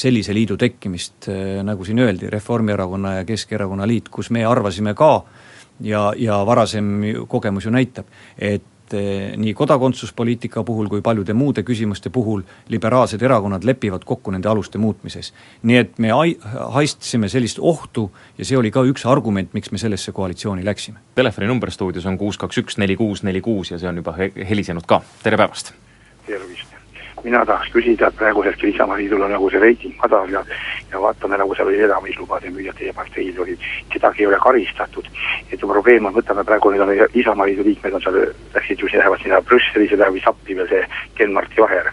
sellise 0.00 0.34
liidu 0.34 0.56
tekkimist, 0.60 1.28
äh, 1.28 1.60
nagu 1.66 1.84
siin 1.84 1.98
öeldi, 1.98 2.30
Reformierakonna 2.30 3.14
ja 3.20 3.24
Keskerakonna 3.24 3.88
liit, 3.88 4.08
kus 4.08 4.30
me 4.30 4.44
arvasime 4.46 4.94
ka 4.94 5.24
ja, 5.80 6.12
ja 6.16 6.42
varasem 6.46 6.92
kogemus 7.28 7.64
ju 7.64 7.72
näitab, 7.74 8.06
et 8.38 8.62
äh, 8.94 9.36
nii 9.40 9.54
kodakondsuspoliitika 9.54 10.64
puhul 10.64 10.88
kui 10.88 11.02
paljude 11.02 11.34
muude 11.36 11.62
küsimuste 11.66 12.10
puhul 12.10 12.42
liberaalsed 12.68 13.22
erakonnad 13.22 13.64
lepivad 13.64 14.04
kokku 14.04 14.30
nende 14.30 14.48
aluste 14.48 14.78
muutmises. 14.78 15.32
nii 15.62 15.76
et 15.76 15.98
me 15.98 16.12
ai-, 16.12 16.38
haistsime 16.76 17.28
sellist 17.28 17.58
ohtu 17.58 18.10
ja 18.38 18.44
see 18.44 18.58
oli 18.58 18.70
ka 18.70 18.84
üks 18.86 19.06
argument, 19.06 19.54
miks 19.54 19.72
me 19.72 19.78
sellesse 19.78 20.12
koalitsiooni 20.12 20.64
läksime. 20.64 20.98
telefoninumber 21.14 21.70
stuudios 21.70 22.06
on 22.06 22.18
kuus 22.18 22.38
kaks 22.38 22.64
üks 22.64 22.78
neli 22.78 22.96
kuus 22.96 23.22
neli 23.22 23.40
kuus 23.40 23.70
ja 23.70 23.78
see 23.78 23.88
on 23.88 24.02
juba 24.02 24.16
he-, 24.18 24.32
helisenud 24.48 24.86
ka, 24.86 25.02
tere 25.22 25.36
päevast! 25.36 25.74
tervist! 26.26 26.69
Mina 27.24 27.44
tahaks 27.46 27.72
küsida, 27.74 28.08
et 28.08 28.16
praegu 28.16 28.42
hetkel 28.44 28.72
Isamaaliidul 28.72 29.22
on 29.22 29.32
nagu 29.34 29.50
see 29.50 29.60
reiting 29.62 29.96
madal 30.02 30.30
ja 30.32 30.44
ja 30.92 31.00
vaatame, 31.00 31.38
nagu 31.38 31.54
seal 31.54 31.68
oli 31.68 31.80
elamislubade 31.86 32.50
müüjad, 32.50 32.74
teie 32.78 32.92
parteil 32.92 33.38
olid, 33.40 33.66
kedagi 33.92 34.22
ei 34.22 34.26
ole 34.26 34.38
karistatud. 34.42 35.06
et 35.52 35.60
probleem 35.60 36.06
on, 36.06 36.14
võtame 36.14 36.44
praegu, 36.44 36.70
nüüd 36.70 36.82
on 36.82 36.92
Isamaaliidu 37.14 37.64
liikmed 37.64 37.94
on 37.94 38.02
seal, 38.02 38.18
läksid 38.54 38.82
ju, 38.82 38.88
lähevad 38.92 39.22
sinna 39.22 39.42
Brüsselis 39.42 39.90
ja 39.90 39.98
läheb 39.98 40.18
vist 40.18 40.30
appi 40.30 40.56
veel 40.56 40.68
see 40.68 40.86
Ken-Marti 41.18 41.62
Vaher. 41.62 41.92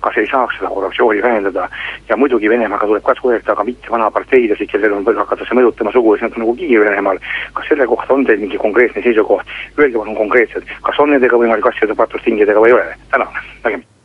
kas 0.00 0.16
ei 0.20 0.28
saaks 0.30 0.58
seda 0.58 0.68
korruptsiooni 0.68 1.22
vähendada 1.22 1.68
ja 2.08 2.16
muidugi 2.16 2.50
Venemaaga 2.50 2.86
tuleb 2.86 3.02
ka 3.02 3.14
suhelda, 3.18 3.52
aga 3.52 3.64
mitte 3.64 3.90
vana 3.90 4.10
parteidesid, 4.10 4.70
kellel 4.70 4.92
on, 4.92 5.06
hakatakse 5.16 5.54
mõjutama 5.54 5.92
sugulasi, 5.92 6.24
nad 6.24 6.36
on 6.36 6.44
nagu 6.44 6.54
kiir 6.54 6.84
Venemaal. 6.84 7.18
kas 7.54 7.68
selle 7.68 7.86
kohta 7.86 8.14
on 8.14 8.24
teil 8.26 8.40
mingi 8.44 8.58
konkreetne 8.58 9.02
seisukoht, 9.02 9.50
öelge 9.78 9.98
palun 9.98 10.22
konkreetselt, 10.22 10.70
kas 10.82 11.02
on 11.02 11.10
nendega 11.10 11.36
võimalik 11.36 11.66
asjade 11.72 11.98
patustingidega 11.98 12.60
või 12.60 12.74
ei 12.74 12.78
ole, 12.78 12.96
tänan, 13.10 13.44
nägemist 13.64 13.95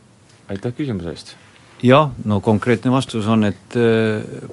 aitäh 0.52 0.74
küsimuse 0.76 1.14
eest! 1.14 1.34
jah, 1.82 2.12
no 2.24 2.40
konkreetne 2.40 2.92
vastus 2.92 3.26
on, 3.26 3.44
et 3.48 3.74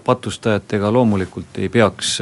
patustajatega 0.06 0.90
loomulikult 0.94 1.60
ei 1.62 1.70
peaks 1.70 2.16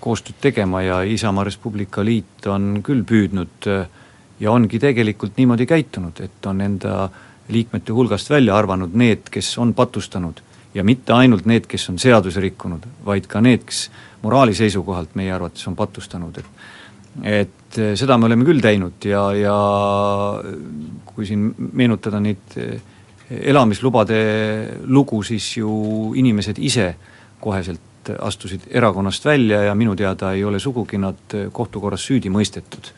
koostööd 0.00 0.36
tegema 0.40 0.82
ja 0.84 1.00
Isamaa 1.08 1.46
Res 1.48 1.56
Publica 1.56 2.04
liit 2.04 2.44
on 2.46 2.82
küll 2.84 3.06
püüdnud 3.08 3.68
ja 4.40 4.52
ongi 4.52 4.78
tegelikult 4.78 5.38
niimoodi 5.40 5.66
käitunud, 5.66 6.20
et 6.20 6.46
on 6.46 6.60
enda 6.60 7.08
liikmete 7.48 7.92
hulgast 7.92 8.30
välja 8.30 8.56
arvanud 8.56 8.94
need, 8.94 9.30
kes 9.32 9.56
on 9.58 9.74
patustanud 9.74 10.42
ja 10.74 10.84
mitte 10.84 11.12
ainult 11.12 11.48
need, 11.50 11.66
kes 11.66 11.88
on 11.90 11.98
seadusi 11.98 12.40
rikkunud, 12.40 12.84
vaid 13.04 13.26
ka 13.30 13.40
need, 13.42 13.64
kes 13.66 13.88
moraali 14.22 14.54
seisukohalt 14.54 15.16
meie 15.18 15.32
arvates 15.34 15.66
on 15.66 15.76
patustanud, 15.76 16.38
et 16.38 16.44
et 17.22 17.80
seda 17.98 18.16
me 18.18 18.28
oleme 18.28 18.46
küll 18.46 18.62
teinud 18.62 19.04
ja, 19.06 19.24
ja 19.34 19.56
kui 21.10 21.26
siin 21.26 21.50
meenutada 21.72 22.20
neid 22.22 22.56
elamislubade 23.30 24.20
lugu, 24.90 25.22
siis 25.22 25.56
ju 25.56 25.70
inimesed 26.18 26.58
ise 26.58 26.94
koheselt 27.40 28.10
astusid 28.18 28.66
erakonnast 28.70 29.24
välja 29.24 29.62
ja 29.62 29.74
minu 29.74 29.94
teada 29.96 30.32
ei 30.32 30.44
ole 30.44 30.58
sugugi 30.58 30.98
nad 30.98 31.36
kohtukorras 31.52 32.06
süüdi 32.06 32.30
mõistetud. 32.30 32.92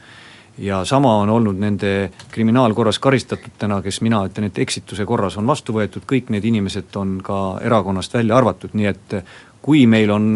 ja 0.59 0.85
sama 0.85 1.15
on 1.17 1.31
olnud 1.31 1.57
nende 1.57 2.11
kriminaalkorras 2.31 2.99
karistatutena, 2.99 3.83
kes 3.83 4.01
mina 4.01 4.21
ütlen, 4.29 4.47
et 4.47 4.59
eksituse 4.59 5.05
korras 5.09 5.37
on 5.41 5.47
vastu 5.47 5.73
võetud, 5.73 6.05
kõik 6.07 6.29
need 6.29 6.45
inimesed 6.45 6.97
on 6.97 7.21
ka 7.25 7.59
erakonnast 7.65 8.15
välja 8.15 8.37
arvatud, 8.37 8.75
nii 8.75 8.87
et 8.87 9.15
kui 9.63 9.87
meil 9.87 10.11
on 10.11 10.27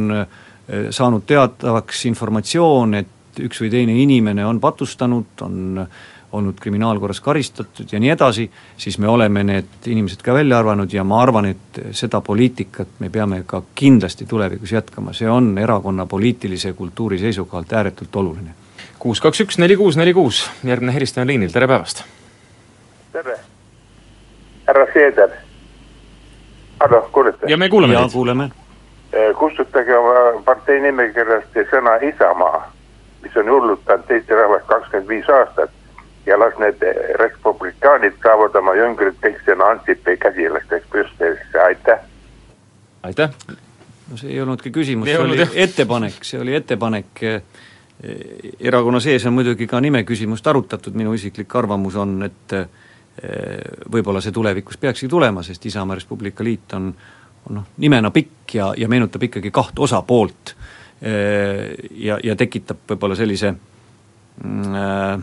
saanud 0.90 1.26
teatavaks 1.26 2.06
informatsioon, 2.06 2.94
et 2.94 3.15
üks 3.44 3.60
või 3.60 3.70
teine 3.70 3.96
inimene 4.02 4.46
on 4.46 4.60
patustanud, 4.60 5.42
on 5.44 5.86
olnud 6.32 6.60
kriminaalkorras 6.60 7.20
karistatud 7.20 7.92
ja 7.92 8.00
nii 8.00 8.10
edasi, 8.10 8.50
siis 8.76 8.98
me 8.98 9.08
oleme 9.08 9.44
need 9.44 9.86
inimesed 9.86 10.22
ka 10.24 10.34
välja 10.34 10.58
arvanud 10.58 10.92
ja 10.92 11.04
ma 11.04 11.20
arvan, 11.22 11.46
et 11.52 11.80
seda 11.96 12.20
poliitikat 12.20 12.98
me 12.98 13.10
peame 13.10 13.42
ka 13.46 13.62
kindlasti 13.74 14.26
tulevikus 14.26 14.72
jätkama, 14.72 15.14
see 15.16 15.30
on 15.30 15.54
erakonna 15.58 16.06
poliitilise 16.06 16.72
kultuuri 16.72 17.18
seisukohalt 17.18 17.72
ääretult 17.72 18.16
oluline. 18.16 18.54
kuus 18.98 19.20
kaks 19.20 19.40
üks 19.40 19.58
neli 19.58 19.76
kuus 19.76 19.96
neli 19.96 20.14
kuus, 20.14 20.50
järgmine 20.64 20.94
helistaja 20.94 21.22
on 21.22 21.28
liinil, 21.28 21.50
tere 21.50 21.68
päevast! 21.68 22.04
tere! 23.12 23.38
härra 24.66 24.86
Seeder. 24.92 25.30
hallo, 26.80 27.08
kuulete? 27.12 27.46
ja 27.48 27.56
me 27.56 27.68
kuuleme 27.68 27.96
teid. 27.96 28.12
kuuleme. 28.12 28.50
kustutage 29.38 29.96
oma 29.96 30.42
partei 30.44 30.80
nimekirjast 30.80 31.54
sõna 31.70 32.00
Isamaa 32.02 32.75
mis 33.22 33.36
on 33.36 33.50
hullutanud 33.50 34.10
Eesti 34.10 34.34
rahvast 34.34 34.66
kakskümmend 34.66 35.08
viis 35.08 35.28
aastat 35.30 35.70
ja 36.26 36.38
las 36.38 36.58
need 36.58 36.82
respublikaanid 37.20 38.18
saavad 38.22 38.58
oma 38.58 38.74
jüngrid 38.74 39.20
kõik 39.22 39.38
sinna 39.44 39.70
Ansipi 39.74 40.16
käsilasteks 40.16 40.88
Brüsselisse, 40.90 41.60
aitäh. 41.62 42.00
aitäh. 43.02 43.30
no 44.10 44.16
see 44.16 44.32
ei 44.32 44.40
olnudki 44.40 44.70
küsimus, 44.70 45.08
see 45.08 45.18
oli 45.18 45.38
jah. 45.38 45.54
ettepanek, 45.54 46.18
see 46.22 46.40
oli 46.40 46.54
ettepanek 46.54 47.24
erakonna 48.60 49.00
sees 49.00 49.26
on 49.26 49.32
muidugi 49.32 49.66
ka 49.66 49.80
nime 49.80 50.02
küsimust 50.04 50.46
arutatud, 50.46 50.94
minu 50.94 51.14
isiklik 51.16 51.54
arvamus 51.56 51.96
on, 51.96 52.18
et 52.26 52.56
võib-olla 53.92 54.20
see 54.20 54.34
tulevikus 54.34 54.76
peakski 54.80 55.08
tulema, 55.08 55.42
sest 55.42 55.64
Isamaa 55.66 55.96
Res 55.96 56.04
Publica 56.04 56.44
Liit 56.44 56.74
on, 56.76 56.90
on 57.48 57.60
noh, 57.60 57.68
nimena 57.80 58.10
pikk 58.12 58.58
ja, 58.58 58.72
ja 58.76 58.88
meenutab 58.88 59.22
ikkagi 59.28 59.50
kahte 59.50 59.80
osapoolt 59.86 60.52
ja, 61.00 62.18
ja 62.24 62.36
tekitab 62.36 62.86
võib-olla 62.88 63.16
sellise 63.18 63.50
mm, 63.52 64.74
äh, 64.74 65.18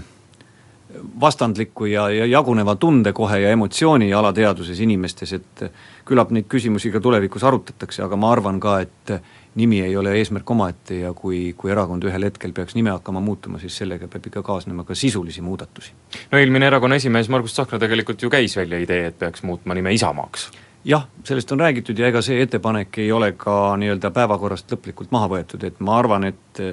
vastandliku 1.22 1.86
ja, 1.86 2.10
ja 2.10 2.26
jaguneva 2.26 2.76
tunde 2.76 3.14
kohe 3.14 3.40
ja 3.40 3.52
emotsiooni 3.52 4.14
alateadvuses 4.14 4.80
inimestes, 4.80 5.34
et 5.34 5.64
küllap 6.06 6.34
neid 6.36 6.46
küsimusi 6.52 6.92
ka 6.94 7.02
tulevikus 7.02 7.44
arutatakse, 7.44 8.04
aga 8.06 8.20
ma 8.20 8.32
arvan 8.32 8.60
ka, 8.62 8.80
et 8.86 9.14
nimi 9.56 9.82
ei 9.86 9.96
ole 9.98 10.16
eesmärk 10.18 10.52
omaette 10.52 11.00
ja 11.04 11.14
kui, 11.14 11.54
kui 11.58 11.72
erakond 11.72 12.06
ühel 12.10 12.28
hetkel 12.28 12.54
peaks 12.54 12.76
nime 12.78 12.94
hakkama 12.94 13.22
muutuma, 13.22 13.62
siis 13.62 13.78
sellega 13.78 14.10
peab 14.12 14.30
ikka 14.30 14.44
kaasnema 14.46 14.84
ka 14.84 14.96
sisulisi 14.96 15.42
muudatusi. 15.42 15.94
no 16.32 16.38
eelmine 16.38 16.68
erakonna 16.68 17.02
esimees 17.02 17.30
Margus 17.30 17.54
Tsahkna 17.54 17.80
tegelikult 17.80 18.22
ju 18.22 18.30
käis 18.30 18.58
välja 18.58 18.80
idee, 18.80 19.08
et 19.08 19.20
peaks 19.20 19.44
muutma 19.44 19.74
nime 19.74 19.94
Isamaaks 19.94 20.52
jah, 20.86 21.08
sellest 21.24 21.52
on 21.52 21.60
räägitud 21.60 22.00
ja 22.00 22.08
ega 22.08 22.22
see 22.22 22.42
ettepanek 22.44 22.98
ei 22.98 23.12
ole 23.12 23.32
ka 23.40 23.76
nii-öelda 23.80 24.12
päevakorrast 24.12 24.72
lõplikult 24.76 25.14
maha 25.16 25.30
võetud, 25.38 25.64
et 25.64 25.80
ma 25.80 25.98
arvan, 26.00 26.28
et 26.32 26.64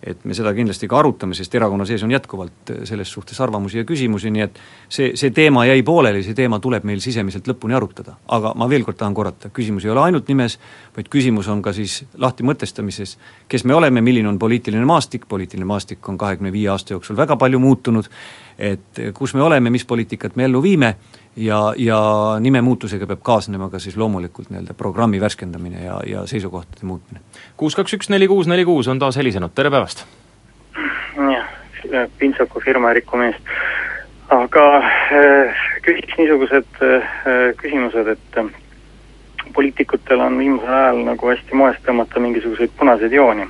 et 0.00 0.22
me 0.24 0.34
seda 0.36 0.52
kindlasti 0.56 0.88
ka 0.88 0.96
arutame, 1.00 1.36
sest 1.36 1.54
erakonna 1.54 1.84
sees 1.84 2.02
on 2.06 2.12
jätkuvalt 2.12 2.72
selles 2.88 3.10
suhtes 3.12 3.36
arvamusi 3.44 3.82
ja 3.82 3.84
küsimusi, 3.84 4.30
nii 4.32 4.44
et 4.46 4.60
see, 4.88 5.10
see 5.20 5.32
teema 5.36 5.66
jäi 5.68 5.82
pooleli, 5.84 6.22
see 6.24 6.36
teema 6.36 6.56
tuleb 6.62 6.86
meil 6.88 7.02
sisemiselt 7.04 7.48
lõpuni 7.50 7.76
arutada. 7.76 8.16
aga 8.28 8.54
ma 8.56 8.68
veel 8.68 8.86
kord 8.86 8.96
tahan 8.96 9.14
korrata, 9.14 9.50
küsimus 9.52 9.84
ei 9.84 9.92
ole 9.92 10.06
ainult 10.06 10.28
nimes, 10.32 10.56
vaid 10.96 11.10
küsimus 11.12 11.50
on 11.52 11.60
ka 11.62 11.74
siis 11.76 11.98
lahti 12.16 12.46
mõtestamises, 12.48 13.18
kes 13.48 13.64
me 13.68 13.76
oleme, 13.76 14.00
milline 14.00 14.28
on 14.28 14.38
poliitiline 14.38 14.88
maastik, 14.88 15.28
poliitiline 15.28 15.68
maastik 15.68 16.08
on 16.08 16.18
kahekümne 16.18 16.52
viie 16.52 16.72
aasta 16.72 16.96
jooksul 16.96 17.20
väga 17.20 17.36
palju 17.36 17.60
muutunud, 17.60 18.08
et 18.60 19.00
kus 19.14 19.34
me 19.34 19.42
oleme, 19.42 19.70
mis 19.70 19.84
poliitikat 19.88 20.36
me 20.36 20.44
ellu 20.44 20.62
viime 20.62 20.94
ja, 21.36 21.60
ja 21.76 22.00
nimemuutusega 22.40 23.06
peab 23.08 23.22
kaasnema 23.24 23.70
ka 23.72 23.78
siis 23.78 23.96
loomulikult 23.96 24.50
nii-öelda 24.50 24.74
programmi 24.74 25.20
värskendamine 25.20 25.84
ja, 25.84 26.00
ja 26.06 26.26
seisukohtade 26.26 26.86
muutmine. 26.86 27.20
kuus 27.56 27.76
kaks 27.76 27.96
üks 27.96 28.10
neli 28.12 28.28
kuus 28.28 28.50
neli 28.50 28.64
kuus 28.64 28.88
on 28.88 28.98
taas 28.98 29.16
helisenud, 29.16 29.54
tere 29.54 29.70
päevast! 29.70 30.04
jah, 31.32 32.08
Pintsaku 32.18 32.60
firma 32.64 32.90
Eriko 32.90 33.16
Mees. 33.16 33.36
aga 34.28 34.66
äh, 34.76 35.62
küsiks 35.82 36.18
niisugused 36.18 36.82
äh, 36.84 37.08
küsimused, 37.56 38.12
et 38.12 38.38
äh, 38.38 38.52
poliitikutel 39.54 40.20
on 40.20 40.38
viimasel 40.38 40.74
ajal 40.74 41.02
nagu 41.08 41.32
hästi 41.32 41.56
moes 41.56 41.80
tõmmata 41.86 42.20
mingisuguseid 42.20 42.76
punaseid 42.78 43.12
jooni. 43.12 43.48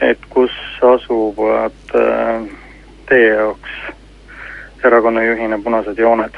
et 0.00 0.22
kus 0.30 0.54
asuvad 0.94 1.96
äh, 1.98 2.48
teie 3.10 3.32
jaoks 3.34 4.84
erakonna 4.86 5.24
juhina 5.26 5.58
punased 5.64 5.98
jooned? 5.98 6.36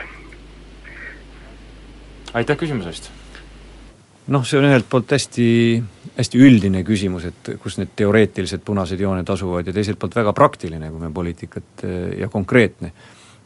aitäh 2.35 2.57
küsimuse 2.57 2.95
eest! 2.95 3.11
noh, 4.33 4.45
see 4.47 4.61
on 4.61 4.69
ühelt 4.71 4.89
poolt 4.91 5.13
hästi, 5.13 5.47
hästi 6.17 6.41
üldine 6.41 6.85
küsimus, 6.87 7.27
et 7.29 7.53
kus 7.63 7.77
need 7.81 7.93
teoreetilised 7.99 8.63
punased 8.65 9.01
jooned 9.01 9.29
asuvad 9.35 9.69
ja 9.69 9.75
teiselt 9.75 9.99
poolt 10.01 10.17
väga 10.17 10.33
praktiline, 10.37 10.91
kui 10.91 11.03
me 11.03 11.11
poliitikat 11.15 11.87
ja 12.19 12.31
konkreetne. 12.33 12.93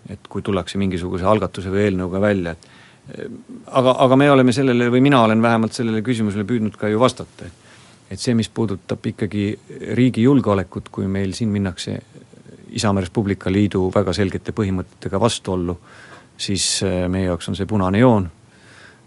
et 0.07 0.29
kui 0.31 0.43
tullakse 0.43 0.79
mingisuguse 0.79 1.25
algatuse 1.27 1.67
või 1.67 1.81
eelnõuga 1.89 2.21
välja, 2.23 2.53
et 2.53 2.67
aga, 3.67 3.97
aga 4.05 4.17
me 4.17 4.29
oleme 4.31 4.53
sellele 4.55 4.87
või 4.91 5.01
mina 5.03 5.25
olen 5.27 5.43
vähemalt 5.43 5.75
sellele 5.75 6.03
küsimusele 6.07 6.45
püüdnud 6.47 6.77
ka 6.79 6.89
ju 6.89 7.01
vastata, 7.03 7.47
et 7.47 7.65
et 8.07 8.23
see, 8.23 8.37
mis 8.39 8.47
puudutab 8.55 9.03
ikkagi 9.11 9.49
riigi 9.99 10.23
julgeolekut, 10.23 10.93
kui 10.95 11.09
meil 11.11 11.33
siin 11.35 11.51
minnakse 11.51 11.97
Isamaa 12.71 13.05
Res 13.05 13.11
Publica 13.11 13.53
Liidu 13.53 13.91
väga 13.95 14.13
selgete 14.17 14.53
põhimõtetega 14.57 15.21
vastuollu, 15.21 15.77
siis 16.37 16.83
äh, 16.87 17.07
meie 17.09 17.31
jaoks 17.31 17.49
on 17.53 17.59
see 17.59 17.69
punane 17.69 18.03
joon. 18.03 18.29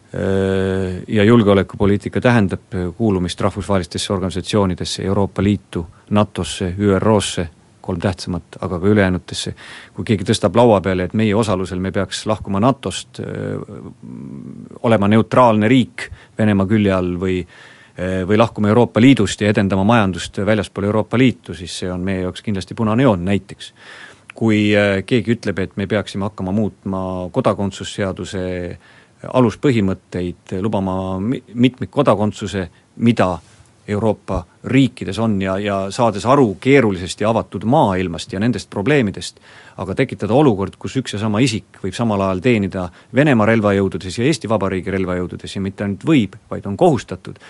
Äh, 0.10 1.00
ja 1.08 1.24
julgeolekupoliitika 1.28 2.22
tähendab 2.22 2.76
kuulumist 2.98 3.42
rahvusvahelistesse 3.42 4.14
organisatsioonidesse, 4.14 5.04
Euroopa 5.04 5.44
Liitu, 5.44 5.86
NATO-sse, 6.10 6.74
ÜRO-sse 6.78 7.50
kolm 7.90 8.00
tähtsamat, 8.00 8.60
aga 8.62 8.78
ka 8.80 8.88
ülejäänutesse, 8.88 9.56
kui 9.96 10.06
keegi 10.06 10.28
tõstab 10.30 10.58
laua 10.60 10.78
peale, 10.86 11.08
et 11.08 11.16
meie 11.18 11.34
osalusel 11.36 11.80
me 11.82 11.90
peaks 11.96 12.26
lahkuma 12.30 12.62
NATO-st, 12.62 13.22
olema 14.86 15.10
neutraalne 15.10 15.68
riik 15.72 16.06
Venemaa 16.38 16.70
külje 16.70 16.94
all 16.94 17.16
või 17.18 17.40
või 18.28 18.38
lahkuma 18.38 18.70
Euroopa 18.72 19.02
Liidust 19.02 19.42
ja 19.42 19.50
edendama 19.52 19.84
majandust 19.84 20.38
väljaspool 20.46 20.86
Euroopa 20.88 21.18
Liitu, 21.18 21.54
siis 21.54 21.74
see 21.82 21.90
on 21.92 22.06
meie 22.06 22.22
jaoks 22.22 22.46
kindlasti 22.46 22.78
punane 22.78 23.04
joon 23.04 23.26
näiteks. 23.26 23.74
kui 24.40 24.72
keegi 25.06 25.34
ütleb, 25.36 25.58
et 25.60 25.76
me 25.76 25.88
peaksime 25.88 26.24
hakkama 26.30 26.52
muutma 26.56 27.02
kodakondsusseaduse 27.32 28.44
aluspõhimõtteid, 29.28 30.60
lubama 30.62 31.20
mitmikkodakondsuse, 31.54 32.70
mida 32.96 33.34
Euroopa 33.90 34.44
riikides 34.64 35.18
on 35.20 35.40
ja, 35.42 35.56
ja 35.60 35.78
saades 35.92 36.26
aru 36.30 36.58
keerulisest 36.62 37.22
ja 37.24 37.30
avatud 37.32 37.64
maailmast 37.66 38.34
ja 38.34 38.40
nendest 38.40 38.70
probleemidest, 38.70 39.40
aga 39.82 39.96
tekitada 39.98 40.36
olukord, 40.38 40.76
kus 40.80 40.98
üks 41.02 41.16
ja 41.16 41.22
sama 41.22 41.42
isik 41.42 41.80
võib 41.84 41.96
samal 41.98 42.22
ajal 42.22 42.44
teenida 42.46 42.86
Venemaa 43.16 43.48
relvajõududes 43.50 44.20
ja 44.20 44.28
Eesti 44.30 44.52
Vabariigi 44.52 44.94
relvajõududes 44.94 45.56
ja 45.56 45.64
mitte 45.66 45.88
ainult 45.88 46.06
võib, 46.06 46.38
vaid 46.52 46.70
on 46.70 46.78
kohustatud, 46.78 47.42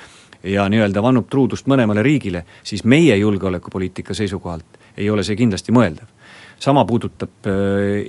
ja 0.44 0.70
nii-öelda 0.70 1.04
vannub 1.04 1.28
truudust 1.30 1.68
mõlemale 1.68 2.04
riigile, 2.04 2.46
siis 2.64 2.84
meie 2.84 3.16
julgeolekupoliitika 3.18 4.14
seisukohalt 4.14 4.80
ei 4.98 5.10
ole 5.10 5.24
see 5.24 5.36
kindlasti 5.40 5.76
mõeldav. 5.76 6.08
sama 6.60 6.86
puudutab 6.86 7.48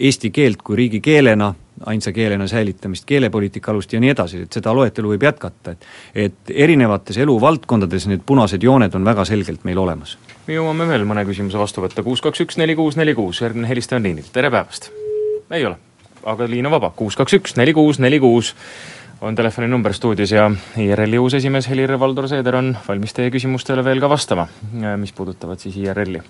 eesti 0.00 0.30
keelt 0.30 0.62
kui 0.62 0.76
riigikeelena, 0.76 1.54
ainsa 1.86 2.12
keelena 2.12 2.46
säilitamist, 2.46 3.04
keelepoliitika 3.06 3.70
alust 3.70 3.92
ja 3.92 4.00
nii 4.00 4.10
edasi, 4.10 4.42
et 4.42 4.52
seda 4.52 4.74
loetelu 4.74 5.12
võib 5.12 5.22
jätkata, 5.22 5.70
et 5.70 5.86
et 6.14 6.50
erinevates 6.54 7.18
eluvaldkondades 7.18 8.06
need 8.10 8.24
punased 8.26 8.62
jooned 8.62 8.94
on 8.94 9.04
väga 9.04 9.24
selgelt 9.24 9.64
meil 9.64 9.78
olemas. 9.78 10.18
me 10.46 10.54
jõuame 10.54 10.88
veel 10.88 11.04
mõne 11.04 11.24
küsimuse 11.26 11.58
vastu 11.58 11.80
võtta, 11.80 12.02
kuus 12.02 12.20
kaks 12.20 12.40
üks 12.40 12.58
neli 12.58 12.74
kuus 12.74 12.96
neli 12.96 13.14
kuus, 13.14 13.40
järgmine 13.40 13.68
helistaja 13.68 13.96
on 13.96 14.02
liinil, 14.02 14.26
tere 14.32 14.50
päevast! 14.50 14.90
ei 15.50 15.66
ole, 15.66 15.76
aga 16.24 16.50
liin 16.50 16.66
on 16.66 16.72
vaba, 16.72 16.90
kuus 16.90 17.16
kaks 17.16 17.38
üks 17.38 17.56
neli 17.56 17.72
kuus 17.72 17.98
neli 17.98 18.18
kuus 18.20 18.54
on 19.20 19.34
telefoninumber 19.34 19.92
stuudios 19.92 20.32
ja 20.32 20.50
IRL-i 20.78 21.18
uus 21.18 21.34
esimees 21.34 21.68
Helir-Valdor 21.70 22.28
Seeder 22.28 22.56
on 22.56 22.72
valmis 22.88 23.12
teie 23.16 23.30
küsimustele 23.32 23.84
veel 23.84 24.00
ka 24.00 24.08
vastama, 24.08 24.46
mis 24.96 25.12
puudutavad 25.12 25.60
siis 25.60 25.76
IRL-i. 25.76 26.22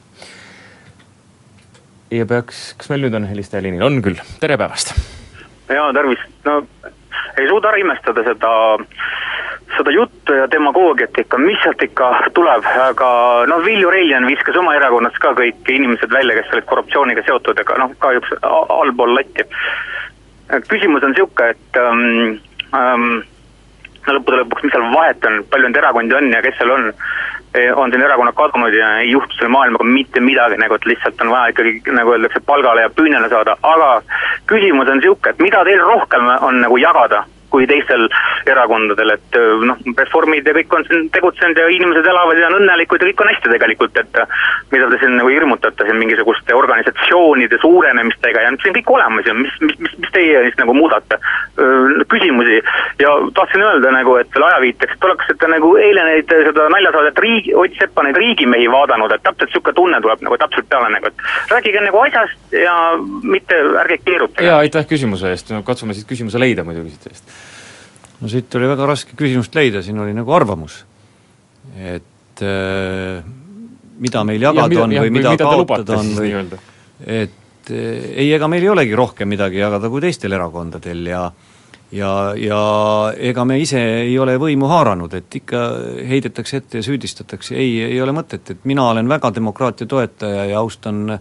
ja 2.11 2.26
peaks, 2.26 2.72
kas 2.79 2.90
meil 2.90 3.07
nüüd 3.07 3.14
on 3.14 3.29
helistaja 3.31 3.62
liinil, 3.62 3.87
on 3.87 4.03
küll, 4.03 4.18
tere 4.42 4.59
päevast! 4.59 4.94
jaa, 5.70 5.92
tervist, 5.94 6.26
no 6.44 6.64
ei 7.38 7.46
suuda 7.46 7.70
ära 7.70 7.79
imestada 7.79 8.26
seda, 8.26 8.53
seda 9.76 9.94
juttu 9.94 10.35
ja 10.40 10.50
demagoogiat 10.50 11.22
ikka, 11.22 11.38
mis 11.38 11.62
sealt 11.62 11.87
ikka 11.87 12.11
tuleb, 12.35 12.66
aga 12.88 13.14
noh, 13.46 13.64
Vilju 13.64 13.94
Reiljan 13.94 14.26
viskas 14.26 14.59
oma 14.59 14.74
erakonnast 14.81 15.22
ka 15.22 15.37
kõik 15.38 15.74
inimesed 15.79 16.11
välja, 16.11 16.40
kes 16.40 16.53
olid 16.57 16.66
korruptsiooniga 16.74 17.22
seotud, 17.29 17.62
aga 17.62 17.79
noh, 17.85 17.94
kahjuks 18.03 18.35
allpool 18.42 19.14
latti. 19.14 19.46
küsimus 20.66 21.05
on 21.07 21.14
niisugune, 21.14 21.55
et 21.55 21.79
ähm, 21.79 22.40
ähm, 22.75 23.23
no 24.07 24.17
lõppude 24.17 24.43
lõpuks, 24.43 24.65
mis 24.65 24.75
seal 24.75 24.87
vahet 24.95 25.27
on, 25.29 25.43
palju 25.51 25.69
neid 25.69 25.81
erakondi 25.83 26.17
on 26.17 26.31
ja 26.33 26.43
kes 26.45 26.57
seal 26.59 26.73
on, 26.75 26.87
on 27.83 27.93
siin 27.93 28.05
erakonnad 28.07 28.37
kadunud 28.39 28.75
ja 28.75 28.93
ei 29.03 29.11
juhtu 29.11 29.37
selle 29.37 29.53
maailmaga 29.55 29.85
mitte 29.85 30.23
midagi, 30.25 30.59
nagu 30.61 30.77
et 30.79 30.87
lihtsalt 30.89 31.21
on 31.25 31.33
vaja 31.35 31.53
ikkagi, 31.55 31.75
nagu 31.97 32.15
öeldakse, 32.15 32.43
palgale 32.47 32.87
ja 32.87 32.95
püünele 32.95 33.29
saada, 33.33 33.57
aga 33.63 33.91
küsimus 34.51 34.89
on 34.89 35.03
niisugune, 35.03 35.35
et 35.35 35.45
mida 35.45 35.65
teil 35.67 35.85
rohkem 35.85 36.33
on 36.41 36.63
nagu 36.65 36.81
jagada 36.81 37.25
kui 37.51 37.67
teistel 37.71 38.07
erakondadel, 38.51 39.15
et 39.17 39.39
noh, 39.67 39.81
reformid 39.99 40.47
ja 40.47 40.55
kõik 40.57 40.77
on 40.77 40.87
siin 40.89 41.09
tegutsenud 41.15 41.59
ja 41.59 41.69
inimesed 41.75 42.07
elavad 42.07 42.39
ja 42.39 42.49
on 42.51 42.59
õnnelikud 42.61 43.03
ja 43.03 43.11
kõik 43.11 43.25
on 43.25 43.33
hästi 43.33 43.53
tegelikult, 43.55 44.01
et 44.01 44.21
mida 44.71 44.89
te 44.91 45.01
siin 45.03 45.17
nagu 45.19 45.31
hirmutate 45.33 45.87
siin 45.87 45.99
mingisuguste 46.01 46.55
organisatsioonide 46.57 47.59
suurenemistega 47.63 48.45
ja 48.45 48.53
see 48.57 48.71
on 48.73 48.79
kõik 48.79 48.93
olemas 48.95 49.29
ju, 49.29 49.37
mis, 49.39 49.57
mis, 49.67 49.79
mis, 49.83 49.97
mis 50.05 50.15
teie 50.15 50.45
siis 50.47 50.59
nagu 50.61 50.75
muudate 50.77 51.19
küsimusi. 52.11 52.61
Ja 53.03 53.13
tahtsin 53.35 53.63
öelda 53.63 53.93
nagu, 53.95 54.17
et 54.21 54.31
selle 54.33 54.49
ajaviiteks, 54.51 54.97
et 54.97 55.05
oleksite 55.09 55.51
nagu 55.51 55.73
eile 55.81 56.05
neid, 56.07 56.35
seda 56.49 56.69
naljasaadet 56.73 57.19
Riigi, 57.25 57.55
Ott 57.55 57.77
Sepa 57.81 58.05
neid 58.07 58.19
riigimehi 58.21 58.69
vaadanud, 58.73 59.13
et 59.15 59.23
täpselt 59.27 59.51
niisugune 59.51 59.77
tunne 59.77 60.01
tuleb 60.05 60.25
nagu 60.27 60.39
täpselt 60.41 60.69
peale 60.71 60.91
nagu, 60.95 61.11
et 61.11 61.53
rääkige 61.53 61.85
nagu 61.85 62.03
asjast 62.05 62.57
ja 62.57 62.75
mitte 63.23 63.61
ärge 63.85 64.01
keerutage. 64.05 64.49
jaa, 64.49 64.59
aitäh 64.65 64.87
küsimuse 64.91 65.33
eest, 65.35 65.55
no 65.55 65.63
katsume 65.67 65.97
siis 65.97 66.09
küsimuse 66.09 66.41
leida 66.41 66.65
muidugi 66.67 66.95
siit 66.95 67.13
eest 67.13 67.39
no 68.21 68.31
siit 68.31 68.55
oli 68.59 68.71
väga 68.71 68.89
raske 68.91 69.19
küsimust 69.19 69.55
leida, 69.57 69.83
siin 69.83 69.99
oli 70.03 70.15
nagu 70.17 70.33
arvamus. 70.37 70.85
et 71.77 72.43
äh, 72.43 73.23
mida 74.01 74.25
meil 74.25 74.43
jagada 74.43 74.67
ja, 74.67 74.73
mida, 74.73 74.83
on 74.85 74.97
ja, 74.97 75.05
või 75.05 75.15
mida, 75.19 75.37
mida 75.37 75.53
kaotada 75.53 76.01
on 76.01 76.13
või 76.17 76.35
et 77.07 77.71
äh, 77.71 78.11
ei, 78.17 78.33
ega 78.33 78.49
meil 78.49 78.67
ei 78.67 78.75
olegi 78.75 78.99
rohkem 78.99 79.29
midagi 79.29 79.63
jagada 79.63 79.91
kui 79.93 80.03
teistel 80.05 80.37
erakondadel 80.37 81.07
ja 81.07 81.25
ja, 81.93 82.11
ja 82.39 82.61
ega 83.19 83.45
me 83.45 83.59
ise 83.61 83.81
ei 84.05 84.17
ole 84.19 84.37
võimu 84.41 84.69
haaranud, 84.71 85.15
et 85.19 85.37
ikka 85.41 85.63
heidetakse 86.11 86.61
ette 86.61 86.81
ja 86.81 86.87
süüdistatakse, 86.87 87.57
ei, 87.59 87.81
ei 87.89 88.01
ole 88.03 88.15
mõtet, 88.17 88.55
et 88.55 88.67
mina 88.69 88.87
olen 88.93 89.09
väga 89.11 89.33
demokraatia 89.35 89.91
toetaja 89.91 90.47
ja 90.53 90.61
austan 90.63 91.17
äh, 91.17 91.21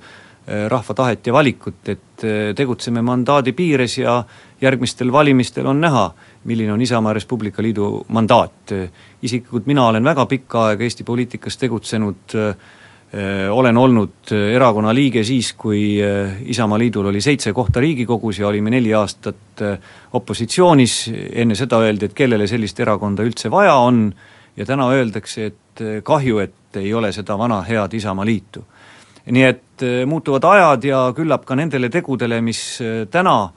rahva 0.69 0.95
tahet 0.97 1.27
ja 1.27 1.33
valikut, 1.33 1.81
et 1.89 2.25
äh, 2.25 2.51
tegutseme 2.57 3.01
mandaadi 3.05 3.53
piires 3.57 3.97
ja 3.97 4.21
järgmistel 4.61 5.11
valimistel 5.11 5.69
on 5.69 5.81
näha, 5.81 6.09
milline 6.43 6.73
on 6.73 6.81
Isamaa 6.81 7.13
Res 7.13 7.25
Publica 7.25 7.63
Liidu 7.63 8.05
mandaat. 8.07 8.71
isiklikult 9.21 9.65
mina 9.65 9.87
olen 9.87 10.03
väga 10.03 10.25
pikka 10.25 10.65
aega 10.65 10.83
Eesti 10.83 11.03
poliitikas 11.03 11.57
tegutsenud, 11.57 12.37
olen 13.51 13.77
olnud 13.77 14.31
erakonna 14.53 14.93
liige 14.93 15.23
siis, 15.23 15.53
kui 15.53 15.99
Isamaa 16.45 16.79
Liidul 16.79 17.09
oli 17.09 17.21
seitse 17.21 17.53
kohta 17.53 17.79
Riigikogus 17.79 18.39
ja 18.39 18.47
olime 18.47 18.69
neli 18.69 18.93
aastat 18.93 19.63
opositsioonis, 20.13 21.11
enne 21.33 21.55
seda 21.55 21.79
öeldi, 21.79 22.05
et 22.05 22.13
kellele 22.13 22.47
sellist 22.47 22.79
erakonda 22.79 23.23
üldse 23.23 23.51
vaja 23.51 23.75
on, 23.75 24.13
ja 24.57 24.65
täna 24.65 24.89
öeldakse, 24.91 25.45
et 25.45 25.83
kahju, 26.03 26.39
et 26.43 26.77
ei 26.77 26.93
ole 26.93 27.11
seda 27.15 27.37
vana 27.37 27.61
head 27.61 27.93
Isamaa 27.93 28.25
Liitu. 28.25 28.63
nii 29.29 29.43
et 29.43 29.83
muutuvad 30.05 30.43
ajad 30.43 30.83
ja 30.83 30.99
küllap 31.15 31.43
ka 31.45 31.55
nendele 31.55 31.89
tegudele, 31.89 32.41
mis 32.41 32.79
täna 33.11 33.49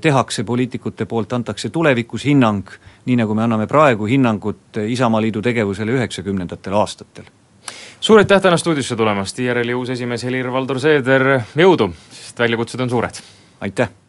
tehakse 0.00 0.44
poliitikute 0.44 1.06
poolt, 1.06 1.32
antakse 1.32 1.70
tulevikus 1.70 2.24
hinnang, 2.26 2.66
nii 3.06 3.16
nagu 3.20 3.34
me 3.38 3.44
anname 3.44 3.68
praegu 3.70 4.08
hinnangut 4.10 4.80
Isamaaliidu 4.88 5.42
tegevusele 5.42 5.94
üheksakümnendatel 5.98 6.74
aastatel. 6.74 7.30
suur 8.00 8.18
aitäh 8.18 8.42
täna 8.42 8.56
stuudiosse 8.56 8.96
tulemast, 8.96 9.38
IRL-i 9.38 9.74
uus 9.74 9.94
esimees 9.94 10.24
Helir-Valdor 10.26 10.80
Seeder, 10.82 11.28
jõudu, 11.54 11.92
sest 12.10 12.38
väljakutsed 12.38 12.80
on 12.80 12.90
suured! 12.90 13.22
aitäh! 13.60 14.01